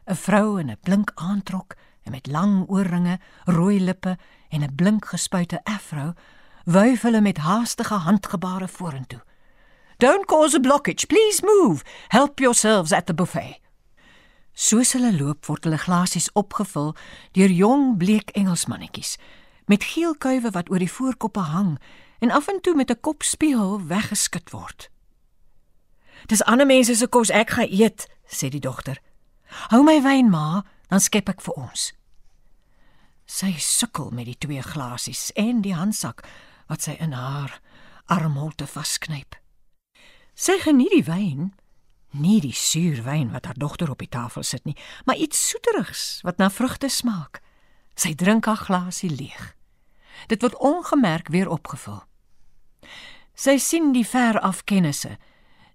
'n 0.07 0.14
Vrou 0.14 0.61
in 0.61 0.71
'n 0.71 0.80
blink 0.83 1.11
aantrok 1.14 1.75
en 2.02 2.12
met 2.12 2.26
lang 2.26 2.68
oorringe, 2.68 3.18
rooi 3.45 3.80
lippe 3.80 4.18
en 4.49 4.62
'n 4.62 4.75
blink 4.75 5.04
gespuite 5.04 5.64
afro 5.64 6.12
wuif 6.64 7.02
hulle 7.02 7.21
met 7.21 7.38
haastige 7.38 7.95
handgebare 7.95 8.68
vorentoe. 8.68 9.21
Don't 10.00 10.28
cause 10.28 10.55
a 10.55 10.61
blockage, 10.61 11.09
please 11.09 11.43
move. 11.43 11.83
Help 12.11 12.40
yourselves 12.40 12.93
at 12.93 13.07
the 13.07 13.14
buffet. 13.14 13.59
Soos 14.55 14.93
hulle 14.95 15.11
loop, 15.11 15.49
word 15.50 15.64
hulle 15.67 15.78
glasies 15.78 16.28
opgevul 16.38 16.93
deur 17.35 17.50
jong 17.50 17.97
bleek 17.99 18.31
Engelsmannetjies 18.38 19.17
met 19.67 19.83
geel 19.85 20.14
kuive 20.14 20.52
wat 20.55 20.71
oor 20.71 20.78
die 20.78 20.90
voorkoppe 20.90 21.43
hang 21.50 21.73
en 22.23 22.31
af 22.31 22.47
en 22.49 22.61
toe 22.62 22.75
met 22.78 22.90
'n 22.90 23.00
kopspieël 23.00 23.87
weggeskit 23.87 24.50
word. 24.50 24.88
Dis 26.26 26.45
ander 26.45 26.67
mense 26.67 26.95
se 26.95 27.07
kos 27.07 27.31
ek 27.31 27.50
gaan 27.50 27.71
eet, 27.71 28.07
sê 28.26 28.49
die 28.49 28.61
dogter. 28.61 28.99
Hou 29.71 29.83
my 29.83 30.02
wyn, 30.02 30.31
ma, 30.31 30.64
dan 30.88 31.00
skep 31.00 31.28
ek 31.28 31.40
vir 31.40 31.55
ons. 31.55 31.93
Sy 33.26 33.52
sukkel 33.59 34.11
met 34.11 34.25
die 34.25 34.38
twee 34.38 34.62
glasies 34.62 35.33
en 35.35 35.61
die 35.61 35.75
handsak 35.75 36.26
wat 36.69 36.83
sy 36.83 36.97
in 37.00 37.12
haar 37.12 37.61
armholte 38.07 38.67
vasknyp. 38.67 39.35
Sy 40.38 40.61
geniet 40.62 40.95
die 40.95 41.04
wyn, 41.04 41.50
Nie 42.11 42.40
die 42.40 42.54
suurwyn 42.57 43.35
wat 43.35 43.45
haar 43.45 43.59
dogter 43.61 43.90
op 43.90 44.00
die 44.00 44.09
tafel 44.09 44.42
sit 44.42 44.64
nie, 44.64 44.76
maar 45.04 45.16
iets 45.16 45.49
soeterigs 45.50 46.21
wat 46.25 46.38
na 46.38 46.49
vrugte 46.50 46.88
smaak. 46.88 47.42
Sy 47.95 48.14
drink 48.14 48.49
haar 48.49 48.57
glasie 48.57 49.11
leeg. 49.11 49.54
Dit 50.33 50.42
word 50.42 50.57
ongemerk 50.57 51.28
weer 51.28 51.50
opgevul. 51.52 52.00
Sy 53.35 53.59
sien 53.61 53.92
die 53.92 54.07
ver 54.07 54.40
af 54.40 54.64
kennisse, 54.64 55.18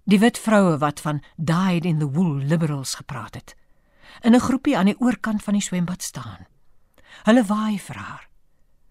die 0.10 0.20
wit 0.20 0.40
vroue 0.42 0.80
wat 0.82 1.00
van 1.06 1.22
died 1.38 1.86
in 1.86 2.02
the 2.02 2.10
wool 2.10 2.42
liberals 2.42 2.96
gepraat 3.00 3.36
het. 3.36 3.56
In 4.24 4.34
'n 4.36 4.40
groepie 4.40 4.78
aan 4.78 4.90
die 4.90 5.00
oorkant 5.00 5.44
van 5.44 5.54
die 5.54 5.62
swembad 5.62 6.02
staan. 6.02 6.48
Hulle 7.24 7.46
waai 7.46 7.80
vir 7.80 7.96
haar. 7.96 8.30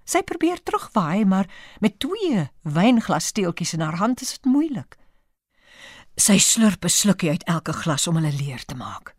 Sy 0.04 0.22
probeer 0.22 0.62
terugwaai, 0.62 1.24
maar 1.24 1.50
met 1.80 1.98
twee 1.98 2.50
wynglassteeltjies 2.62 3.72
in 3.72 3.80
haar 3.80 3.96
hand 3.96 4.20
is 4.20 4.30
dit 4.30 4.44
moeilik. 4.44 4.96
Sy 6.16 6.36
slurp 6.38 6.84
'n 6.84 6.88
slukkie 6.88 7.30
uit 7.30 7.44
elke 7.44 7.72
glas 7.72 8.06
om 8.06 8.16
hulle 8.16 8.36
leer 8.36 8.64
te 8.64 8.74
maak. 8.74 9.14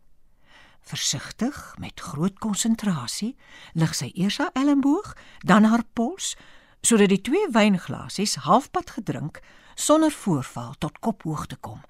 Versigtig, 0.80 1.74
met 1.78 2.00
groot 2.00 2.38
konsentrasie, 2.38 3.36
lig 3.72 3.94
sy 3.94 4.12
eers 4.14 4.38
haar 4.38 4.50
elmboog, 4.52 5.16
dan 5.38 5.64
haar 5.64 5.82
pols, 5.92 6.36
sodat 6.82 7.08
die 7.08 7.20
twee 7.20 7.48
wynglasies 7.50 8.34
halfpad 8.34 8.90
gedrink 8.90 9.40
sonder 9.74 10.10
voorval 10.10 10.74
tot 10.78 10.98
kophoogte 10.98 11.56
kom. 11.56 11.80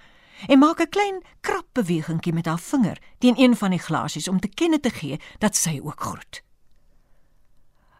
En 0.48 0.58
maak 0.58 0.80
'n 0.80 0.88
klein 0.88 1.22
krap 1.40 1.66
bewegingkie 1.72 2.32
met 2.32 2.46
haar 2.46 2.58
vinger 2.58 2.98
teen 3.18 3.34
een 3.36 3.56
van 3.56 3.70
die 3.70 3.78
glasies 3.78 4.28
om 4.28 4.40
te 4.40 4.48
kenne 4.48 4.80
te 4.80 4.90
gee 4.90 5.20
dat 5.38 5.56
sy 5.56 5.80
ook 5.82 6.00
groet. 6.00 6.42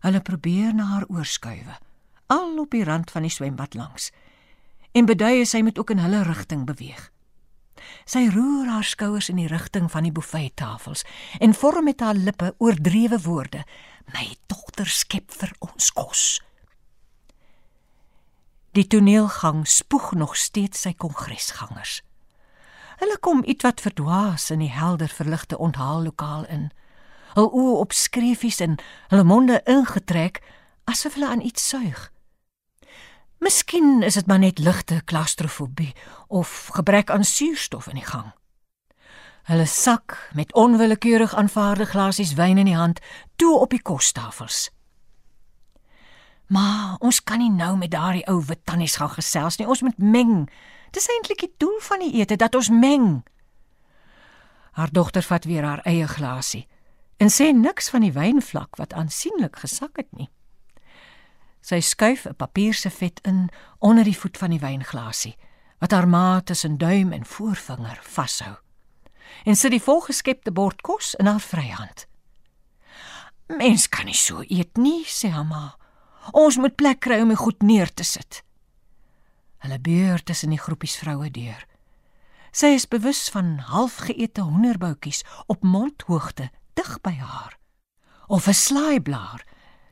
Hulle 0.01 0.21
probeer 0.21 0.75
na 0.75 0.85
haar 0.85 1.07
oorskuiwe, 1.09 1.79
al 2.27 2.59
op 2.59 2.71
die 2.71 2.85
rand 2.85 3.11
van 3.11 3.23
die 3.23 3.31
swembad 3.31 3.75
langs 3.75 4.11
en 4.95 5.11
beduie 5.11 5.45
sy 5.45 5.61
moet 5.67 5.79
ook 5.79 5.91
in 5.91 6.03
hulle 6.05 6.23
rigting 6.23 6.63
beweeg. 6.69 7.11
Sy 8.07 8.29
roer 8.31 8.69
haar 8.71 8.87
skouers 8.87 9.29
in 9.33 9.41
die 9.41 9.51
rigting 9.51 9.91
van 9.91 10.07
die 10.07 10.13
buffettafels 10.15 11.03
en 11.43 11.57
vorm 11.57 11.89
met 11.89 12.01
haar 12.01 12.15
lippe 12.15 12.55
oordrewe 12.59 13.19
woorde: 13.27 13.65
"My 14.13 14.37
dogter 14.47 14.87
skep 14.87 15.33
vir 15.33 15.53
ons 15.59 15.93
kos." 15.93 16.41
Die 18.73 18.87
toneelgang 18.87 19.67
spoeg 19.69 20.13
nog 20.13 20.37
steeds 20.37 20.81
sy 20.81 20.95
kongresgangers. 20.95 22.03
Hulle 22.99 23.19
kom 23.19 23.43
ietwat 23.45 23.81
verdwaas 23.81 24.51
in 24.51 24.59
die 24.59 24.71
helder 24.71 25.09
verligte 25.09 25.59
onthaallokaal 25.59 26.47
in. 26.47 26.71
Hul 27.35 27.51
oë 27.51 27.79
op 27.81 27.93
skreefies 27.93 28.61
en 28.61 28.77
hulle 29.09 29.25
monde 29.25 29.61
ingetrek 29.65 30.43
asof 30.85 31.15
hulle 31.15 31.29
aan 31.29 31.41
iets 31.41 31.69
suig. 31.69 32.11
Miskien 33.45 34.03
is 34.03 34.15
dit 34.15 34.27
maar 34.27 34.39
net 34.39 34.59
ligte 34.59 35.03
klaustrofobie 35.05 35.93
of 36.29 36.67
gebrek 36.73 37.11
aan 37.11 37.25
suurstof 37.25 37.87
in 37.87 37.99
die 38.01 38.07
gang. 38.07 38.31
Hulle 39.45 39.67
sak 39.67 40.31
met 40.33 40.53
onwillekeurig 40.53 41.35
aanvaarde 41.35 41.85
glasies 41.85 42.33
wyn 42.35 42.59
in 42.59 42.71
die 42.71 42.77
hand 42.77 43.03
toe 43.37 43.59
op 43.59 43.71
die 43.71 43.83
kostafels. 43.83 44.71
Maar 46.49 46.97
ons 46.99 47.21
kan 47.23 47.39
nie 47.39 47.51
nou 47.51 47.77
met 47.77 47.91
daardie 47.93 48.25
ou 48.33 48.41
wit 48.49 48.65
tannies 48.65 48.97
gaan 48.97 49.13
gesels 49.13 49.61
nie. 49.61 49.69
Ons 49.69 49.85
moet 49.85 49.99
meng. 49.99 50.49
Dis 50.97 51.09
eintlik 51.13 51.45
die 51.45 51.53
doel 51.57 51.77
van 51.85 52.01
die 52.01 52.15
ete 52.23 52.41
dat 52.41 52.55
ons 52.55 52.73
meng. 52.73 53.27
Haar 54.73 54.93
dogter 54.93 55.23
vat 55.23 55.45
weer 55.45 55.69
haar 55.69 55.85
eie 55.85 56.09
glasie 56.09 56.65
en 57.21 57.29
sê 57.29 57.53
niks 57.53 57.93
van 57.93 58.09
die 58.09 58.13
wynvlak 58.17 58.81
wat 58.81 58.97
aansienlik 58.97 59.61
gesak 59.61 60.01
het 60.01 60.09
nie. 60.17 60.31
Sy 61.65 61.81
skuif 61.81 62.27
'n 62.29 62.37
papierservet 62.37 63.21
in 63.25 63.49
onder 63.79 64.05
die 64.05 64.19
voet 64.19 64.37
van 64.39 64.51
die 64.51 64.61
wynglasie 64.61 65.37
wat 65.79 65.91
haar 65.91 66.09
ma 66.09 66.41
tussen 66.41 66.79
duim 66.79 67.13
en 67.13 67.25
voorvinger 67.25 67.99
vashou. 68.03 68.57
En 69.45 69.57
sit 69.57 69.71
die 69.71 69.83
volgeskepte 69.83 70.53
bord 70.53 70.81
kos 70.81 71.15
in 71.15 71.27
haar 71.27 71.41
vryhand. 71.41 72.07
Mens 73.47 73.89
kan 73.89 74.05
nie 74.05 74.15
so 74.15 74.41
eet 74.49 74.77
nie, 74.77 75.05
sê 75.05 75.29
haar 75.29 75.45
ma. 75.45 75.77
Ons 76.33 76.57
moet 76.57 76.77
plek 76.77 77.01
kry 77.01 77.21
om 77.21 77.37
goed 77.37 77.63
neer 77.63 77.93
te 77.95 78.05
sit. 78.05 78.43
Hulle 79.59 79.79
beur 79.79 80.23
tussen 80.23 80.51
die 80.51 80.61
groepies 80.61 80.97
vroue 80.97 81.31
deur. 81.31 81.67
Sy 82.53 82.67
is 82.67 82.89
bewus 82.89 83.29
van 83.29 83.59
halfgeëte 83.59 84.41
hoenderboutjies 84.41 85.25
op 85.47 85.63
mondhoogte 85.63 86.51
dig 86.75 87.01
by 87.01 87.13
haar. 87.19 87.59
Of 88.27 88.49
'n 88.49 88.55
slaaiblaar 88.55 89.45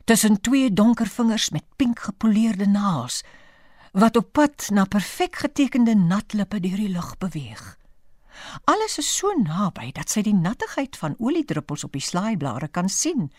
tussen 0.03 0.41
twee 0.41 0.73
donker 0.73 1.07
vingers 1.07 1.49
met 1.49 1.63
pink 1.75 1.99
gepoleerde 1.99 2.67
naels 2.67 3.23
wat 3.91 4.17
op 4.17 4.31
pad 4.31 4.69
na 4.73 4.85
perfek 4.85 5.35
getekende 5.35 5.93
natlippe 5.95 6.59
deur 6.59 6.79
die 6.81 6.89
lug 6.89 7.11
beweeg. 7.21 7.77
Alles 8.65 8.97
is 8.97 9.11
so 9.15 9.29
naby 9.37 9.91
dat 9.93 10.09
sy 10.09 10.23
die 10.25 10.33
nattigheid 10.33 10.97
van 10.97 11.13
oliedruppels 11.19 11.85
op 11.85 11.93
die 11.93 12.01
slaaiblare 12.01 12.71
kan 12.73 12.89
sien. 12.89 13.29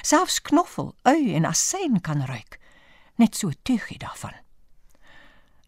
Selfs 0.00 0.40
knoffel, 0.40 0.94
ui 1.04 1.34
en 1.36 1.44
asyn 1.44 2.00
kan 2.00 2.24
ruik. 2.24 2.56
Net 3.20 3.36
so 3.36 3.52
tuigie 3.62 3.98
daarvan. 4.00 4.32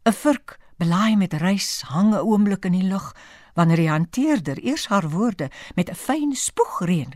'n 0.09 0.16
Vurk 0.16 0.57
belaai 0.80 1.16
met 1.16 1.35
rys 1.35 1.83
hang 1.92 2.14
'n 2.14 2.25
oomblik 2.25 2.64
in 2.64 2.73
die 2.73 2.88
lug 2.88 3.12
wanneer 3.54 3.76
die 3.76 3.92
hanteerder 3.92 4.59
eers 4.64 4.88
haar 4.88 5.11
woorde 5.11 5.50
met 5.76 5.90
'n 5.90 5.95
fyn 6.07 6.33
spoegreën 6.33 7.12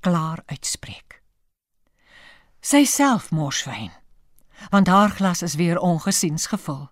klaar 0.00 0.42
uitspreek 0.46 1.07
sy 2.68 2.84
self 2.84 3.30
morswyn 3.32 3.92
want 4.68 4.90
haar 4.92 5.12
glas 5.16 5.40
is 5.42 5.54
weer 5.56 5.78
ongesiens 5.78 6.46
gevul 6.46 6.88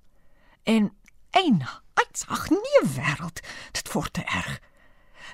en 0.64 0.92
eina. 1.30 1.82
Ag 2.32 2.48
nee, 2.48 2.80
wêreld, 2.94 3.42
dit 3.76 3.92
word 3.92 4.12
te 4.16 4.22
erg. 4.24 4.60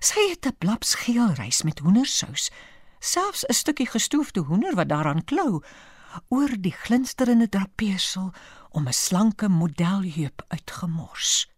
Sy 0.03 0.19
het 0.33 0.47
'n 0.47 0.57
blaps 0.59 0.95
geel 0.95 1.31
rys 1.39 1.63
met 1.63 1.79
hoendersous, 1.79 2.51
selfs 2.99 3.47
'n 3.47 3.55
stukkie 3.55 3.87
gestoofde 3.87 4.41
hoender 4.41 4.75
wat 4.75 4.89
daaraan 4.89 5.25
klou, 5.25 5.63
oor 6.29 6.51
die 6.59 6.75
glinsterende 6.75 7.49
drapeersel 7.49 8.33
om 8.71 8.89
'n 8.89 8.93
slanke 8.93 9.49
modelheup 9.49 10.45
uitgemors. 10.49 11.49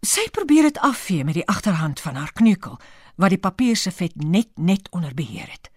Sy 0.00 0.30
probeer 0.30 0.62
dit 0.62 0.78
afvee 0.78 1.24
met 1.24 1.34
die 1.34 1.48
agterhand 1.48 2.00
van 2.00 2.14
haar 2.14 2.32
kneukel 2.32 2.78
wat 3.16 3.28
die 3.28 3.38
papier 3.38 3.76
se 3.76 3.90
vet 3.90 4.14
net 4.14 4.48
net 4.54 4.88
onder 4.90 5.14
beheer 5.14 5.50
het. 5.50 5.70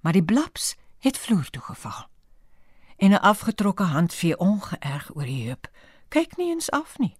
Maar 0.00 0.12
die 0.12 0.24
blaps 0.24 0.76
het 0.98 1.18
vloer 1.18 1.50
toe 1.50 1.62
geval. 1.62 2.08
En 2.96 3.10
'n 3.10 3.20
afgetrokke 3.20 3.82
hand 3.82 4.14
vee 4.14 4.38
ongeërg 4.38 5.14
oor 5.14 5.24
die 5.24 5.46
heup. 5.46 5.68
Kyk 6.08 6.36
nie 6.36 6.50
eens 6.54 6.70
af 6.70 6.98
nie. 6.98 7.16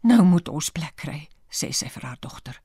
Nou 0.00 0.22
moet 0.22 0.48
ons 0.48 0.68
plek 0.68 0.94
kry, 0.94 1.28
sê 1.48 1.70
sy 1.70 1.88
vir 1.88 2.02
haar 2.02 2.16
dogter. 2.20 2.62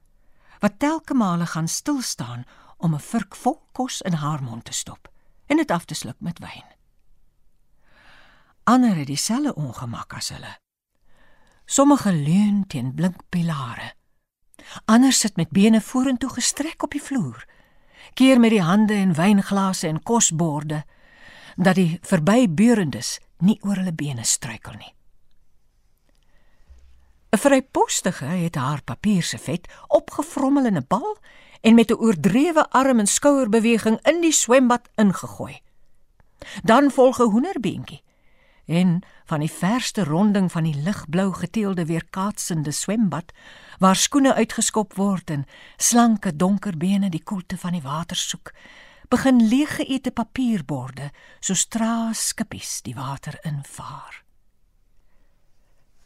Wat 0.60 0.80
telke 0.80 1.14
male 1.14 1.46
gaan 1.46 1.68
stil 1.68 2.02
staan 2.02 2.46
om 2.78 2.94
'n 2.94 3.00
vurk 3.00 3.36
vol 3.36 3.68
kos 3.72 4.02
in 4.02 4.14
haar 4.14 4.44
mond 4.44 4.66
te 4.66 4.74
stop 4.74 5.12
en 5.46 5.58
dit 5.58 5.72
af 5.72 5.86
te 5.86 5.94
sluk 5.94 6.20
met 6.20 6.40
wyn. 6.40 6.76
Ander 8.64 8.96
het 8.96 9.08
dieselfde 9.08 9.56
ongemak 9.56 10.14
as 10.14 10.30
hulle. 10.30 10.60
Sommige 11.66 12.14
leun 12.14 12.68
teen 12.68 12.94
blink 12.94 13.22
pilare. 13.30 13.94
Ander 14.86 15.14
sit 15.14 15.36
met 15.36 15.50
bene 15.50 15.82
vorentoe 15.82 16.30
gestrek 16.30 16.84
op 16.84 16.92
die 16.92 17.02
vloer. 17.04 17.46
Keer 18.14 18.40
met 18.40 18.50
die 18.50 18.62
hande 18.62 18.94
en 18.94 19.14
wynglase 19.14 19.88
en 19.88 20.04
kosborde 20.04 20.84
dat 21.56 21.76
die 21.76 22.00
verbybeurendes 22.02 23.20
nie 23.38 23.58
oor 23.62 23.76
hulle 23.76 23.94
bene 23.94 24.26
struikel 24.26 24.74
nie. 24.78 24.94
'n 27.32 27.38
Vrypostige 27.38 28.26
het 28.26 28.56
haar 28.56 28.82
papier 28.84 29.24
se 29.24 29.38
vet 29.38 29.68
opgevrommel 29.88 30.66
in 30.66 30.78
'n 30.78 30.86
bal 30.88 31.18
en 31.62 31.76
met 31.76 31.92
'n 31.92 32.00
oordrewe 32.00 32.70
arm 32.70 33.00
en 33.00 33.08
skouerbeweging 33.08 34.00
in 34.02 34.22
die 34.22 34.32
swembad 34.32 34.90
ingegooi. 34.96 35.62
Dan 36.64 36.92
volg 36.92 37.20
'n 37.20 37.32
hoenderbeentjie 37.32 38.02
en 38.68 39.00
van 39.26 39.40
die 39.40 39.52
verste 39.52 40.04
ronding 40.04 40.52
van 40.52 40.64
die 40.68 40.76
ligblou 40.76 41.32
geteelde 41.34 41.86
weerkaatsende 41.86 42.72
swembad 42.72 43.32
waar 43.80 43.96
skoene 43.96 44.34
uitgeskop 44.34 44.94
word 45.00 45.32
en 45.32 45.46
slanke 45.78 46.36
donker 46.36 46.78
bene 46.78 47.10
die 47.10 47.24
koelte 47.24 47.58
van 47.58 47.72
die 47.72 47.82
water 47.82 48.20
soek 48.20 48.52
begin 49.08 49.40
leeggeëte 49.48 50.12
papierborde 50.12 51.12
so 51.40 51.56
straaskippies 51.56 52.82
die 52.84 52.96
water 52.96 53.40
invaar. 53.48 54.24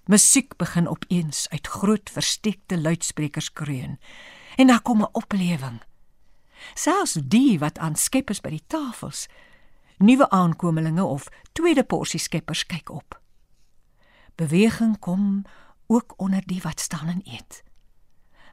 Musiek 0.05 0.53
begin 0.57 0.87
opeens 0.87 1.47
uit 1.49 1.67
groot 1.67 2.09
versteekte 2.09 2.77
luidsprekers 2.77 3.53
kreun 3.53 3.97
en 4.55 4.67
daar 4.67 4.81
kom 4.81 5.01
'n 5.01 5.09
oplewing. 5.11 5.81
Selfs 6.73 7.17
die 7.23 7.59
wat 7.59 7.77
aan 7.77 7.95
skep 7.95 8.29
is 8.29 8.41
by 8.41 8.49
die 8.49 8.63
tafels 8.67 9.27
nuwe 10.01 10.29
aankomelinge 10.29 11.03
of 11.03 11.27
tweede 11.51 11.83
porsie 11.83 12.19
skeppers 12.19 12.65
kyk 12.65 12.89
op. 12.89 13.19
Beweging 14.35 14.99
kom 14.99 15.43
ook 15.87 16.13
onder 16.17 16.41
die 16.45 16.61
wat 16.61 16.79
staan 16.79 17.07
en 17.07 17.21
eet. 17.23 17.63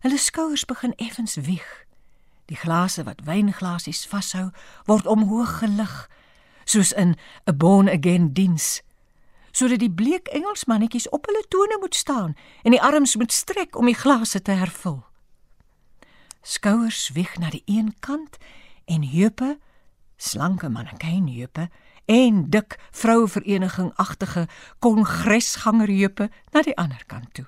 Hulle 0.00 0.18
skouers 0.18 0.64
begin 0.64 0.94
effens 0.94 1.34
wieg. 1.34 1.84
Die 2.44 2.56
glase 2.56 3.04
wat 3.04 3.20
wynglasies 3.24 4.06
vashou, 4.06 4.50
word 4.84 5.06
omhoog 5.06 5.58
gelig 5.58 6.08
soos 6.64 6.92
in 6.92 7.16
'n 7.44 7.56
born 7.56 7.88
again 7.88 8.32
diens. 8.32 8.82
Sodat 9.50 9.78
die 9.78 9.90
bleek 9.90 10.28
Engelsmannetjies 10.28 11.08
op 11.08 11.26
hulle 11.26 11.44
tone 11.48 11.76
moet 11.80 11.94
staan 11.94 12.36
en 12.62 12.70
die 12.70 12.82
arms 12.82 13.16
moet 13.16 13.32
strek 13.32 13.76
om 13.76 13.84
die 13.84 13.94
glase 13.94 14.42
te 14.42 14.50
hervul. 14.50 15.04
Skouers 16.42 17.08
wieg 17.08 17.38
na 17.38 17.50
die 17.50 17.62
een 17.64 17.94
kant 18.00 18.36
en 18.84 19.02
heupe 19.02 19.58
slanke 20.18 20.68
mannekynheupe 20.68 21.68
en 22.08 22.44
dik 22.50 22.76
vrouvereniging-agtige 22.90 24.46
kongresgangerheupe 24.78 26.28
na 26.52 26.62
die 26.62 26.76
ander 26.76 27.04
kant 27.06 27.34
toe. 27.34 27.46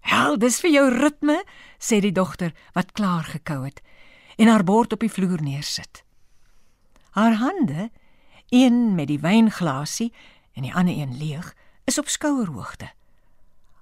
"Hel, 0.00 0.38
dis 0.38 0.60
vir 0.60 0.70
jou 0.70 0.86
ritme," 0.90 1.44
sê 1.78 2.00
die 2.00 2.12
dogter 2.12 2.54
wat 2.72 2.92
klaar 2.92 3.24
gekou 3.24 3.64
het 3.64 3.82
en 4.36 4.48
haar 4.48 4.64
bord 4.64 4.92
op 4.92 5.00
die 5.00 5.12
vloer 5.12 5.42
neersit. 5.42 6.04
Haar 7.10 7.34
hande, 7.34 7.90
een 8.48 8.94
met 8.94 9.06
die 9.06 9.20
wynglasie 9.20 10.12
en 10.52 10.62
die 10.62 10.74
ander 10.74 10.96
een 10.96 11.16
leeg, 11.16 11.54
is 11.84 11.98
op 11.98 12.08
skouerhoogte. 12.08 12.92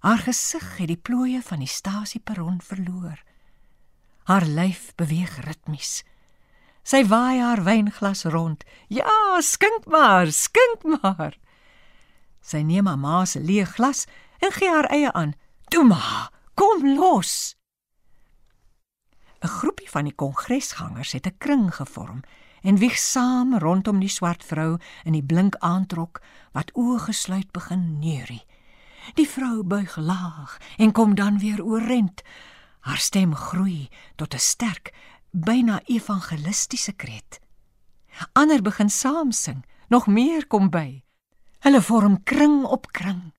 Haar 0.00 0.18
gesig 0.18 0.76
het 0.76 0.88
die 0.88 0.96
plooie 0.96 1.42
van 1.42 1.58
die 1.58 1.68
stasieperron 1.68 2.60
verloor. 2.60 3.22
Haar 4.24 4.46
lyf 4.46 4.92
beweeg 4.96 5.44
ritmies. 5.44 6.04
Sy 6.82 7.04
waai 7.04 7.40
haar 7.40 7.64
wynglas 7.64 8.24
rond. 8.24 8.64
"Ja, 8.88 9.40
skink 9.40 9.86
maar, 9.86 10.32
skink 10.32 10.82
maar." 11.02 11.38
Sy 12.40 12.62
neem 12.62 12.86
haar 12.86 12.98
ma 12.98 13.24
se 13.24 13.40
leë 13.40 13.66
glas 13.66 14.06
en 14.40 14.52
gee 14.52 14.68
haar 14.68 14.90
eie 14.90 15.12
aan. 15.12 15.34
"Toe 15.68 15.84
ma, 15.84 16.30
kom 16.54 16.96
los." 16.96 17.56
'n 19.42 19.48
Groepie 19.48 19.90
van 19.90 20.04
die 20.04 20.14
kongresgangers 20.14 21.12
het 21.12 21.26
'n 21.26 21.38
kring 21.38 21.74
gevorm 21.74 22.22
en 22.62 22.76
wieg 22.76 22.98
saam 22.98 23.58
rondom 23.58 24.00
die 24.00 24.08
swart 24.08 24.44
vrou 24.44 24.78
in 25.04 25.12
die 25.12 25.24
blink 25.24 25.56
aantrok 25.56 26.20
wat 26.52 26.72
oë 26.76 26.98
gesluit 26.98 27.52
begin 27.52 27.98
neurie. 27.98 28.44
Die 29.14 29.28
vrou 29.28 29.62
buig 29.62 29.96
laag 29.96 30.58
en 30.76 30.92
kom 30.92 31.14
dan 31.14 31.38
weer 31.38 31.64
oorent. 31.64 32.22
Haar 32.80 32.98
stem 32.98 33.34
groei 33.34 33.88
tot 34.16 34.34
'n 34.34 34.38
sterk, 34.38 34.92
byna 35.30 35.80
evangelistiese 35.84 36.92
kreet. 36.92 37.40
Ander 38.32 38.62
begin 38.62 38.90
saam 38.90 39.32
sing, 39.32 39.64
nog 39.88 40.06
meer 40.06 40.46
kom 40.46 40.70
by. 40.70 41.02
Hulle 41.60 41.82
vorm 41.82 42.22
kring 42.22 42.64
op 42.64 42.90
kring. 42.92 43.32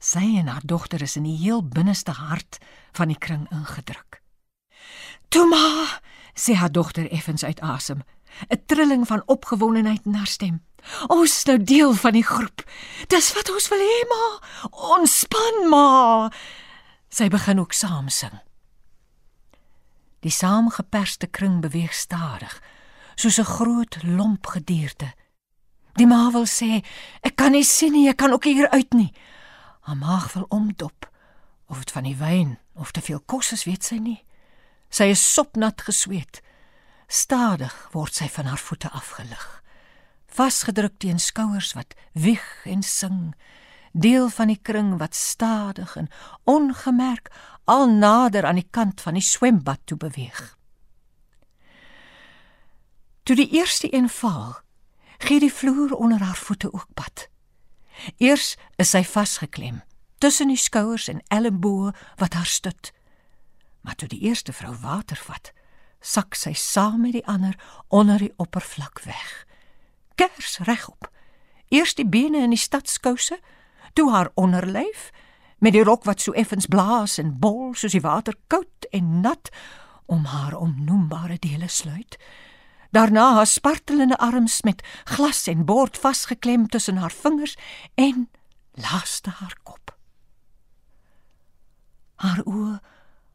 Sy 0.00 0.38
en 0.40 0.48
haar 0.48 0.64
dogter 0.64 1.02
is 1.02 1.16
in 1.16 1.26
die 1.28 1.36
heel 1.36 1.60
binneste 1.60 2.14
hart 2.16 2.58
van 2.96 3.12
die 3.12 3.18
kring 3.18 3.44
ingedruk. 3.52 4.22
"Toma," 5.28 6.00
sê 6.34 6.54
haar 6.54 6.72
dogter 6.72 7.10
effens 7.10 7.44
uit 7.44 7.60
asem, 7.60 8.02
'n 8.48 8.62
trilling 8.66 9.06
van 9.06 9.22
opgewondenheid 9.26 10.04
in 10.04 10.14
haar 10.14 10.26
stem. 10.26 10.64
"Ons 11.06 11.36
is 11.36 11.44
nou 11.44 11.64
deel 11.64 11.92
van 11.94 12.12
die 12.12 12.24
groep. 12.24 12.64
Dis 13.06 13.32
wat 13.32 13.50
ons 13.50 13.68
wil 13.68 13.78
hê, 13.78 14.08
ma. 14.08 14.48
Ontspan, 14.70 15.68
ma." 15.68 16.30
Sy 17.08 17.28
begin 17.28 17.60
ook 17.60 17.72
saam 17.72 18.08
sing. 18.08 18.40
Die 20.20 20.30
saamgeperste 20.30 21.26
kring 21.26 21.60
beweeg 21.60 21.94
stadig, 21.94 22.62
soos 23.14 23.38
'n 23.38 23.44
groot 23.44 24.02
lomp 24.02 24.46
gedierte. 24.46 25.14
Die 25.94 26.06
ma 26.06 26.30
wil 26.30 26.46
sê, 26.46 26.84
"Ek 27.22 27.36
kan 27.36 27.52
nie 27.52 27.64
sien 27.64 27.92
nie, 27.92 28.08
ek 28.08 28.16
kan 28.16 28.32
ook 28.32 28.44
hier 28.44 28.70
uit 28.70 28.92
nie." 28.92 29.12
Haar 29.80 29.96
maag 29.96 30.32
wil 30.32 30.46
omdop, 30.48 31.10
of 31.68 31.78
dit 31.78 31.90
van 31.90 32.02
die 32.02 32.16
wyn 32.16 32.58
of 32.74 32.90
te 32.90 33.00
veel 33.00 33.20
kos 33.20 33.52
is, 33.52 33.64
weet 33.64 33.84
sy 33.84 33.96
nie. 33.96 34.24
Sy 34.88 35.04
is 35.04 35.32
sopnat 35.34 35.80
gesweet. 35.80 36.40
Stadig 37.06 37.88
word 37.92 38.14
sy 38.14 38.28
van 38.28 38.44
haar 38.46 38.58
voete 38.58 38.90
afgelig, 38.90 39.62
vasgedruk 40.26 40.98
teen 40.98 41.18
skouers 41.18 41.72
wat 41.72 41.94
wieg 42.12 42.64
en 42.64 42.82
sing, 42.82 43.34
deel 43.92 44.28
van 44.28 44.46
die 44.46 44.60
kring 44.62 44.98
wat 44.98 45.14
stadig 45.14 45.96
en 45.96 46.08
ongemerk 46.44 47.30
al 47.64 47.88
nader 47.90 48.46
aan 48.46 48.60
die 48.60 48.68
kant 48.70 49.00
van 49.00 49.14
die 49.14 49.22
swembad 49.22 49.80
toe 49.84 49.96
beweeg. 49.96 50.56
Toe 53.22 53.36
die 53.36 53.50
eerste 53.50 53.94
een 53.94 54.08
val, 54.08 54.56
gee 55.18 55.40
die 55.40 55.52
vloer 55.52 55.94
onder 55.94 56.22
haar 56.22 56.36
voete 56.36 56.72
ook 56.72 56.88
pad. 56.94 57.28
Eers 58.16 58.56
is 58.76 58.90
sy 58.90 59.04
vasgeklem 59.04 59.82
tussen 60.20 60.50
die 60.52 60.60
skouers 60.60 61.08
en 61.08 61.22
elmboë 61.32 61.94
wat 62.20 62.34
haar 62.36 62.48
stut. 62.48 62.92
Maar 63.80 63.94
toe 63.96 64.08
die 64.08 64.20
eerste 64.28 64.52
vrou 64.52 64.74
water 64.82 65.16
vat, 65.16 65.52
sak 66.00 66.36
sy 66.36 66.52
saam 66.52 67.00
met 67.06 67.16
die 67.16 67.24
ander 67.26 67.56
onder 67.88 68.20
die 68.20 68.32
oppervlak 68.36 69.00
weg. 69.06 69.46
Kers 70.20 70.58
regop. 70.68 71.08
Eers 71.72 71.94
die 71.96 72.04
bene 72.08 72.42
in 72.44 72.52
die 72.52 72.60
stadskouse, 72.60 73.38
toe 73.92 74.10
haar 74.10 74.30
onderlyf 74.34 75.10
met 75.58 75.72
die 75.72 75.84
rok 75.84 76.04
wat 76.04 76.20
so 76.20 76.32
effens 76.32 76.66
blaas 76.66 77.18
en 77.18 77.38
bol 77.38 77.74
soos 77.74 77.92
die 77.92 78.04
water 78.04 78.34
koud 78.46 78.88
en 78.90 79.20
nat 79.20 79.50
om 80.06 80.24
haar 80.24 80.56
onnoembare 80.56 81.36
dele 81.38 81.68
sluit. 81.68 82.18
Daarna 82.90 83.34
haar 83.34 83.46
spartelende 83.46 84.18
arms 84.18 84.62
met 84.62 84.82
glas 85.04 85.46
en 85.46 85.64
bord 85.64 85.98
vasgeklem 85.98 86.68
tussen 86.68 86.96
haar 86.96 87.12
vingers 87.12 87.56
en 87.94 88.30
laaste 88.72 89.30
haar 89.30 89.56
kop. 89.62 89.94
Haar 92.14 92.42
oë 92.44 92.80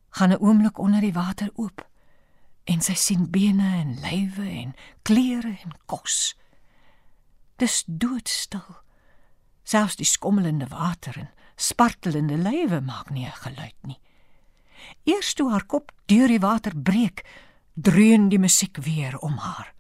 gaan 0.10 0.32
'n 0.32 0.40
oomblik 0.40 0.78
onder 0.78 1.02
die 1.02 1.14
water 1.14 1.50
oop 1.56 1.88
en 2.64 2.82
sy 2.82 2.94
sien 2.94 3.30
bene 3.30 3.76
en 3.76 4.00
lywe 4.02 4.50
en 4.50 4.76
klere 5.02 5.58
en 5.64 5.72
kos. 5.86 6.36
Dis 7.56 7.84
doodstil 7.88 8.85
Selfs 9.66 9.98
die 9.98 10.06
skommelende 10.06 10.68
water 10.70 11.18
en 11.18 11.30
spartelende 11.58 12.38
lywe 12.38 12.82
maak 12.86 13.10
nie 13.10 13.26
'n 13.26 13.42
geluid 13.42 13.80
nie. 13.82 14.00
Eers 15.04 15.34
toe 15.34 15.50
haar 15.52 15.66
kop 15.66 15.92
deur 16.06 16.28
die 16.28 16.40
water 16.40 16.76
breek, 16.76 17.26
dreun 17.74 18.30
die 18.30 18.40
musiek 18.40 18.78
weer 18.78 19.18
om 19.18 19.38
haar. 19.38 19.74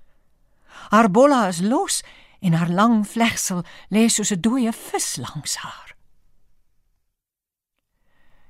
Haar 0.89 1.11
bolla 1.11 1.47
is 1.47 1.61
los 1.61 2.03
en 2.39 2.53
haar 2.53 2.69
lang 2.69 3.07
vlegsel 3.07 3.63
lê 3.89 4.09
soos 4.09 4.31
'n 4.31 4.41
dooie 4.41 4.73
vis 4.73 5.15
langs 5.17 5.55
haar. 5.55 5.95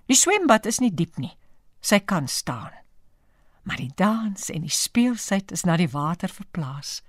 Die 0.05 0.15
swembad 0.15 0.65
is 0.65 0.79
nie 0.79 0.93
diep 0.93 1.17
nie. 1.17 1.37
Sy 1.81 1.99
kan 1.99 2.27
staan. 2.27 2.71
Maar 3.63 3.77
die 3.77 3.91
dans 3.95 4.49
en 4.49 4.61
die 4.61 4.69
speelsheid 4.73 5.51
is 5.51 5.63
na 5.65 5.77
die 5.77 5.89
water 5.89 6.29
verplaas. 6.29 7.01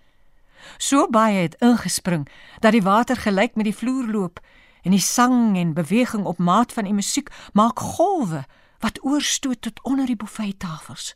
So 0.78 1.08
baie 1.10 1.42
het 1.46 1.58
ingespring 1.64 2.28
dat 2.60 2.72
die 2.72 2.82
water 2.82 3.16
gelyk 3.16 3.54
met 3.54 3.64
die 3.64 3.76
vloer 3.76 4.06
loop 4.10 4.40
en 4.82 4.94
die 4.94 5.02
sang 5.02 5.56
en 5.58 5.74
beweging 5.74 6.24
op 6.24 6.38
maat 6.38 6.72
van 6.72 6.84
die 6.84 6.94
musiek 6.94 7.30
maak 7.52 7.78
golwe 7.78 8.44
wat 8.78 9.04
oorstoot 9.04 9.60
tot 9.60 9.82
onder 9.82 10.06
die 10.06 10.16
buffettafels. 10.16 11.14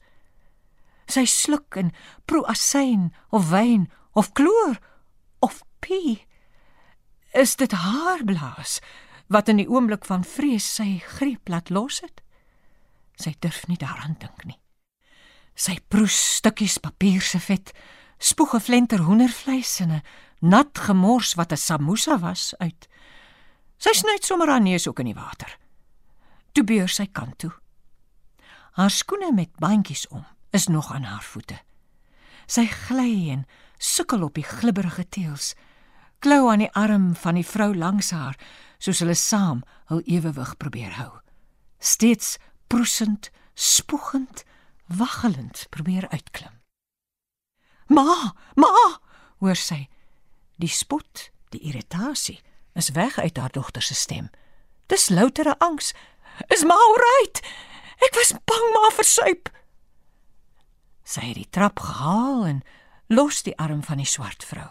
Sy 1.10 1.24
sluk 1.26 1.76
en 1.76 1.92
proe 2.24 2.42
asyn 2.50 3.10
of 3.30 3.50
wyn 3.50 3.90
of 4.12 4.32
kloor 4.32 4.78
of 5.38 5.62
pie. 5.80 6.26
Is 7.32 7.56
dit 7.56 7.72
haar 7.72 8.24
blaas 8.24 8.80
wat 9.30 9.48
in 9.48 9.60
die 9.62 9.68
oomblik 9.70 10.04
van 10.06 10.24
vrees 10.26 10.66
sy 10.74 10.98
greep 11.18 11.48
laat 11.48 11.70
los 11.70 12.00
het? 12.02 12.22
Sy 13.20 13.36
durf 13.38 13.66
nie 13.68 13.78
daaraan 13.78 14.16
dink 14.18 14.44
nie. 14.48 14.58
Sy 15.54 15.76
proe 15.92 16.08
stukkies 16.08 16.78
papier 16.80 17.22
se 17.22 17.38
vet, 17.42 17.72
spoeg 18.20 18.54
'n 18.54 18.60
flenter 18.60 19.00
hoendervleis 19.00 19.80
en 19.80 19.90
'n 19.90 20.02
nat 20.40 20.78
gemors 20.78 21.34
wat 21.34 21.52
'n 21.52 21.56
samosa 21.56 22.18
was 22.18 22.54
uit. 22.58 22.88
Sy 23.78 23.92
snyt 23.92 24.24
sommer 24.24 24.48
haar 24.48 24.60
neus 24.60 24.88
ook 24.88 24.98
in 24.98 25.04
die 25.04 25.14
water. 25.14 25.58
Toe 26.52 26.64
beur 26.64 26.88
sy 26.88 27.06
kant 27.06 27.38
toe. 27.38 27.52
Haar 28.72 28.90
skoene 28.90 29.32
met 29.32 29.56
bandjies 29.56 30.08
om 30.08 30.26
is 30.50 30.66
nog 30.66 30.92
aan 30.92 31.02
haar 31.02 31.22
voete. 31.22 31.58
Sy 32.46 32.66
gly 32.66 33.30
en 33.30 33.46
sukkel 33.78 34.22
op 34.22 34.34
die 34.34 34.44
glibberige 34.44 35.08
teëls, 35.08 35.54
klou 36.18 36.50
aan 36.50 36.58
die 36.58 36.72
arm 36.72 37.14
van 37.16 37.34
die 37.34 37.46
vrou 37.46 37.74
langs 37.74 38.10
haar, 38.10 38.36
soos 38.78 38.98
hulle 38.98 39.14
saam 39.14 39.62
hul 39.84 40.00
ewewig 40.04 40.56
probeer 40.56 40.92
hou. 40.92 41.20
Steeds 41.78 42.36
proesend, 42.66 43.30
spoegend, 43.54 44.44
waggelend 44.86 45.66
probeer 45.70 46.08
uitklim. 46.08 46.59
"Ma, 47.90 48.34
ma!" 48.54 49.00
hoor 49.40 49.56
sy. 49.58 49.88
Die 50.62 50.70
spot, 50.70 51.30
die 51.50 51.60
irritasie 51.66 52.40
is 52.78 52.92
weg 52.94 53.18
uit 53.18 53.36
haar 53.36 53.50
dogter 53.50 53.82
se 53.82 53.94
stem. 53.94 54.30
Dis 54.86 55.08
loutere 55.08 55.58
angs. 55.58 55.92
"Is 56.48 56.64
ma 56.64 56.74
alright? 56.74 57.42
Ek 57.98 58.14
was 58.14 58.32
bang 58.44 58.66
ma 58.72 58.90
versuip." 58.94 59.50
Sy 61.02 61.20
het 61.20 61.34
die 61.34 61.50
trap 61.50 61.80
gehaal 61.80 62.44
en 62.46 62.62
los 63.08 63.42
die 63.42 63.56
arm 63.58 63.82
van 63.82 63.96
die 63.96 64.06
swart 64.06 64.44
vrou. 64.44 64.70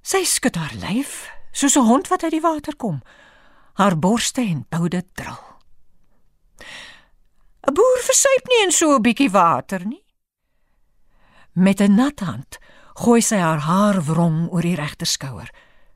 Sy 0.00 0.24
skud 0.24 0.56
haar 0.56 0.72
lyf 0.74 1.28
soos 1.52 1.76
'n 1.76 1.84
hond 1.84 2.08
wat 2.08 2.22
uit 2.22 2.32
die 2.32 2.40
water 2.40 2.76
kom. 2.76 3.02
Haar 3.74 3.98
borste 3.98 4.40
en 4.40 4.66
boude 4.68 5.04
dril. 5.14 5.38
'n 7.68 7.74
Boer 7.74 8.00
versuip 8.00 8.48
nie 8.48 8.62
in 8.64 8.72
so 8.72 8.94
'n 8.94 9.02
bietjie 9.02 9.30
water 9.30 9.84
nie. 9.86 10.04
Met 11.52 11.80
'n 11.80 11.94
nat 11.94 12.20
hand 12.20 12.58
gooi 12.94 13.20
sy 13.20 13.36
haar 13.36 13.58
haar 13.58 14.02
wrong 14.02 14.48
oor 14.50 14.62
die 14.62 14.74
regter 14.74 15.06
skouer. 15.06 15.50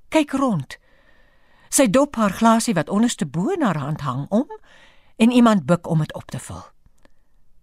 Kyk 0.08 0.32
rond. 0.32 0.78
Sy 1.68 1.86
dop 1.90 2.16
haar 2.16 2.32
glasie 2.32 2.74
wat 2.74 2.88
onderste 2.88 3.26
bo 3.26 3.50
in 3.50 3.62
haar 3.62 3.78
hand 3.78 4.00
hang 4.00 4.26
om 4.30 4.48
en 5.16 5.30
iemand 5.30 5.66
buig 5.66 5.84
om 5.84 5.98
dit 5.98 6.14
op 6.14 6.30
te 6.30 6.38
vul. 6.38 6.64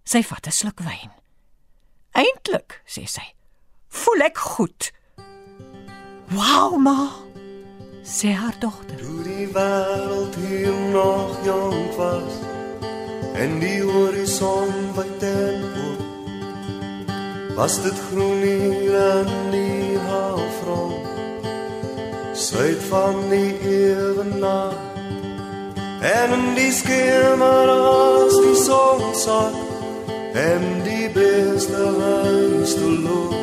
Sy 0.04 0.22
vat 0.22 0.46
'n 0.46 0.50
sluk 0.50 0.80
wyn. 0.80 1.10
Eintlik, 2.12 2.82
sê 2.86 3.06
sy, 3.06 3.34
voel 3.88 4.20
ek 4.20 4.38
goed. 4.38 4.92
Wow, 6.28 6.76
ma, 6.76 7.10
sê 8.02 8.32
haar 8.34 8.58
dogter. 8.58 8.96
Toe 8.96 9.22
die 9.22 9.46
wêreld 9.46 10.34
hier 10.34 10.76
nog 10.92 11.44
jong 11.44 11.96
was 11.96 12.34
en 13.34 13.58
die 13.58 13.80
horison 13.82 14.92
wyd 14.96 15.22
en 15.22 15.64
oop 15.64 16.01
was 17.54 17.82
dit 17.82 17.98
groen 18.10 18.42
hier 18.42 18.96
aan 19.00 19.50
die 19.50 19.98
halfrond? 19.98 21.06
Suid 22.32 22.82
van 22.88 23.28
die 23.28 23.58
ewenaar 23.60 24.72
en 26.02 26.32
in 26.32 26.54
die 26.56 26.72
skemer 26.74 27.70
as 27.70 28.38
die 28.42 28.56
son 28.58 29.04
sak 29.14 29.54
en 30.34 30.64
die 30.86 31.08
beste 31.14 31.84
huis 32.00 32.74
te 32.74 32.90
loop. 33.04 33.36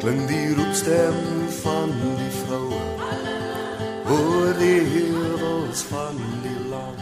Klink 0.00 0.24
die 0.30 0.54
roepstem 0.56 1.18
van 1.62 1.92
die 2.00 2.30
vroue 2.42 2.80
oor 4.12 4.54
die 4.58 4.80
heuwels 4.94 5.84
van 5.90 6.18
die 6.42 6.58
land. 6.70 6.98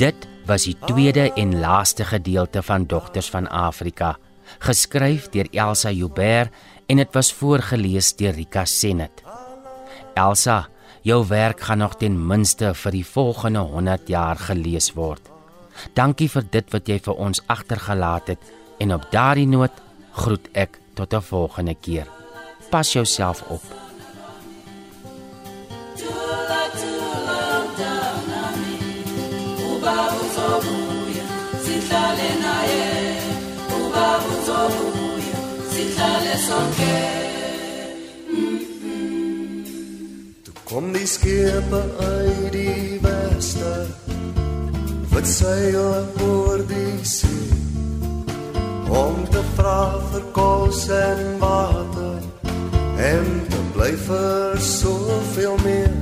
Dit 0.00 0.26
was 0.46 0.66
die 0.68 0.76
tweede 0.84 1.30
en 1.40 1.58
laaste 1.60 2.04
gedeelte 2.04 2.62
van 2.62 2.86
Dogters 2.86 3.30
van 3.30 3.48
Afrika, 3.48 4.16
geskryf 4.64 5.28
deur 5.32 5.48
Elsa 5.52 5.90
Joubert 5.92 6.52
en 6.88 7.00
dit 7.00 7.12
was 7.16 7.32
voorgeles 7.32 8.14
deur 8.16 8.32
Rika 8.32 8.64
Senet. 8.64 9.22
Elsa, 10.14 10.68
jou 11.02 11.20
werk 11.28 11.60
gaan 11.60 11.78
nog 11.78 11.96
ten 12.00 12.16
minste 12.26 12.72
vir 12.74 12.96
die 12.96 13.06
volgende 13.06 13.64
100 13.68 14.08
jaar 14.08 14.40
gelees 14.40 14.92
word. 14.96 15.30
Dankie 15.94 16.30
vir 16.30 16.46
dit 16.50 16.70
wat 16.72 16.88
jy 16.88 16.98
vir 17.02 17.20
ons 17.20 17.42
agtergelaat 17.50 18.32
het 18.34 18.52
en 18.80 18.94
op 18.94 19.08
daardie 19.12 19.48
noot 19.48 19.82
groet 20.14 20.48
ek 20.52 20.78
tot 20.94 21.14
'n 21.14 21.20
volgende 21.20 21.74
keer. 21.74 22.06
Pas 22.70 22.92
jouself 22.92 23.42
op. 23.48 23.62
Tula 25.98 26.62
tula 26.80 27.40
mntanami 27.64 28.74
ubaba 29.68 30.14
uzobuya 30.24 31.26
sihlale 31.64 32.30
naye 32.44 33.03
ubaba 34.44 34.66
uzobuya 34.66 35.38
sihlale 35.70 36.36
sonke. 36.46 36.94
Kom 40.64 40.92
die 40.92 41.06
skepe 41.06 41.80
uit 42.00 42.52
die 42.52 42.98
weste 43.02 43.86
wat 45.12 45.26
seil 45.26 46.08
oor 46.26 46.58
die 46.66 47.04
see 47.04 47.52
om 48.90 49.24
te 49.30 49.42
vra 49.56 49.98
vir 50.10 50.24
kos 50.32 50.88
en 50.88 51.22
water 51.38 52.18
en 52.98 53.28
te 53.50 53.60
bly 53.74 53.92
vir 54.08 54.58
soveel 54.58 55.56
meer. 55.64 55.94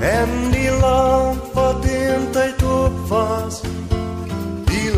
En 0.00 0.32
die 0.54 0.70
land 0.80 1.52
wat 1.52 1.84
in 1.84 2.30
tyd 2.32 2.64
op 2.64 2.96
was 3.10 3.60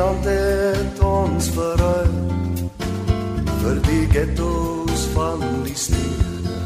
land 0.03 0.25
het 0.25 1.01
ons 1.01 1.49
verruil. 1.55 2.15
Vir 3.62 3.77
die 3.87 4.07
ghettos 4.11 5.05
van 5.15 5.43
die 5.67 5.77
stede 5.79 6.57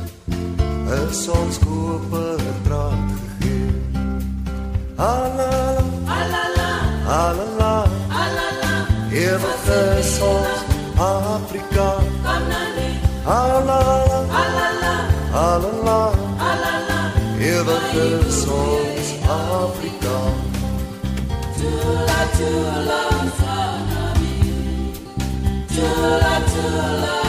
is 0.96 1.20
ons 1.28 1.58
koper 1.64 2.40
draad 2.64 3.10
gegee. 3.18 3.74
Alala, 4.96 5.50
alala 6.18 6.70
alala, 7.16 7.74
alala 8.22 8.72
ewig 9.12 9.68
is 9.98 10.14
ons 10.30 10.64
Afrika. 11.08 11.88
kamnani 12.24 12.88
Alala, 13.36 13.80
alala 14.42 14.94
alala, 15.44 16.00
alala 16.50 17.00
ewig 17.52 17.92
is 18.06 18.40
ons 18.62 19.14
Afrika. 19.38 20.16
tula 21.58 22.20
tula. 22.38 23.15
mntanami 23.15 23.15
tula 26.06 26.34
tula 26.52 27.26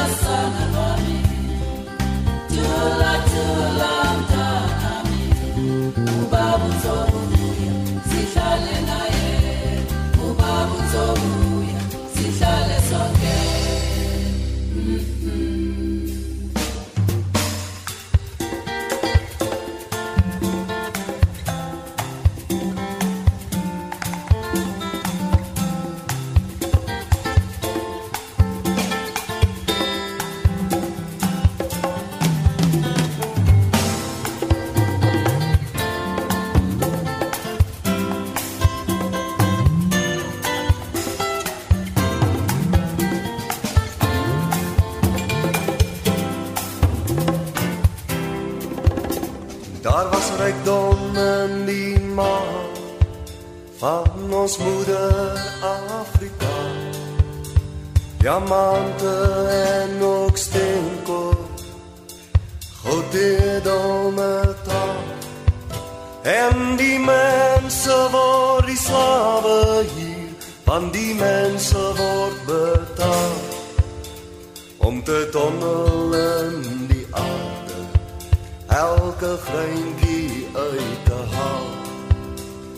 elke 78.78 79.38
greintjie 79.48 80.48
uit 80.54 81.06
te 81.06 81.20
haal. 81.32 81.68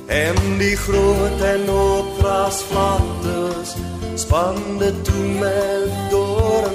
En 0.06 0.36
die 0.58 0.76
groot 0.76 1.42
en 1.54 1.70
opgras 1.70 2.62
vlaktes 2.70 3.76
span 4.16 4.56
dit 4.78 5.04
toe 5.04 5.28
met 5.40 5.92
door 6.10 6.68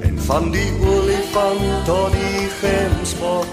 en 0.00 0.20
van 0.26 0.50
die 0.50 0.70
olifant 0.84 1.84
tot 1.84 2.12
die 2.12 2.46
gemsbok 2.60 3.46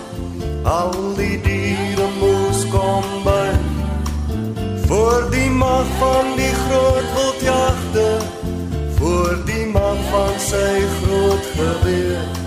al 0.63 0.93
die 1.15 1.41
diere 1.41 2.07
moes 2.19 2.63
kom 2.71 3.07
by. 3.23 3.49
Voor 4.87 5.27
die 5.31 5.49
mag 5.49 5.89
van 5.99 6.35
die 6.35 6.53
groot 6.65 7.09
wildjagte 7.17 8.07
voor 8.97 9.37
die 9.45 9.65
man 9.65 9.97
van 10.11 10.39
sy 10.39 10.79
groot 11.01 11.45
geweer 11.57 12.42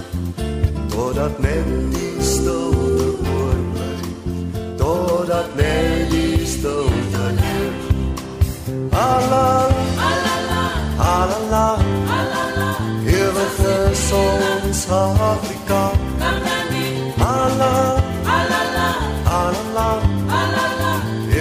totdat 0.96 1.38
net 1.44 1.66
die 1.92 2.22
stilte 2.24 3.08
oorbly 3.32 3.88
totdat 4.80 5.48
net 5.60 6.08
die 6.12 6.46
stilte 6.52 7.24
heers 7.40 7.84
Allah 8.96 9.68
Allah 11.16 11.76
Ewige 13.18 13.76
sons 14.08 14.80
Afrika 15.00 15.82
Allah 17.32 18.00
Allah 19.40 19.96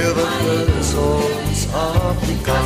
Ewige 0.03 0.57
sons 0.91 1.61
Afrika 1.85 2.59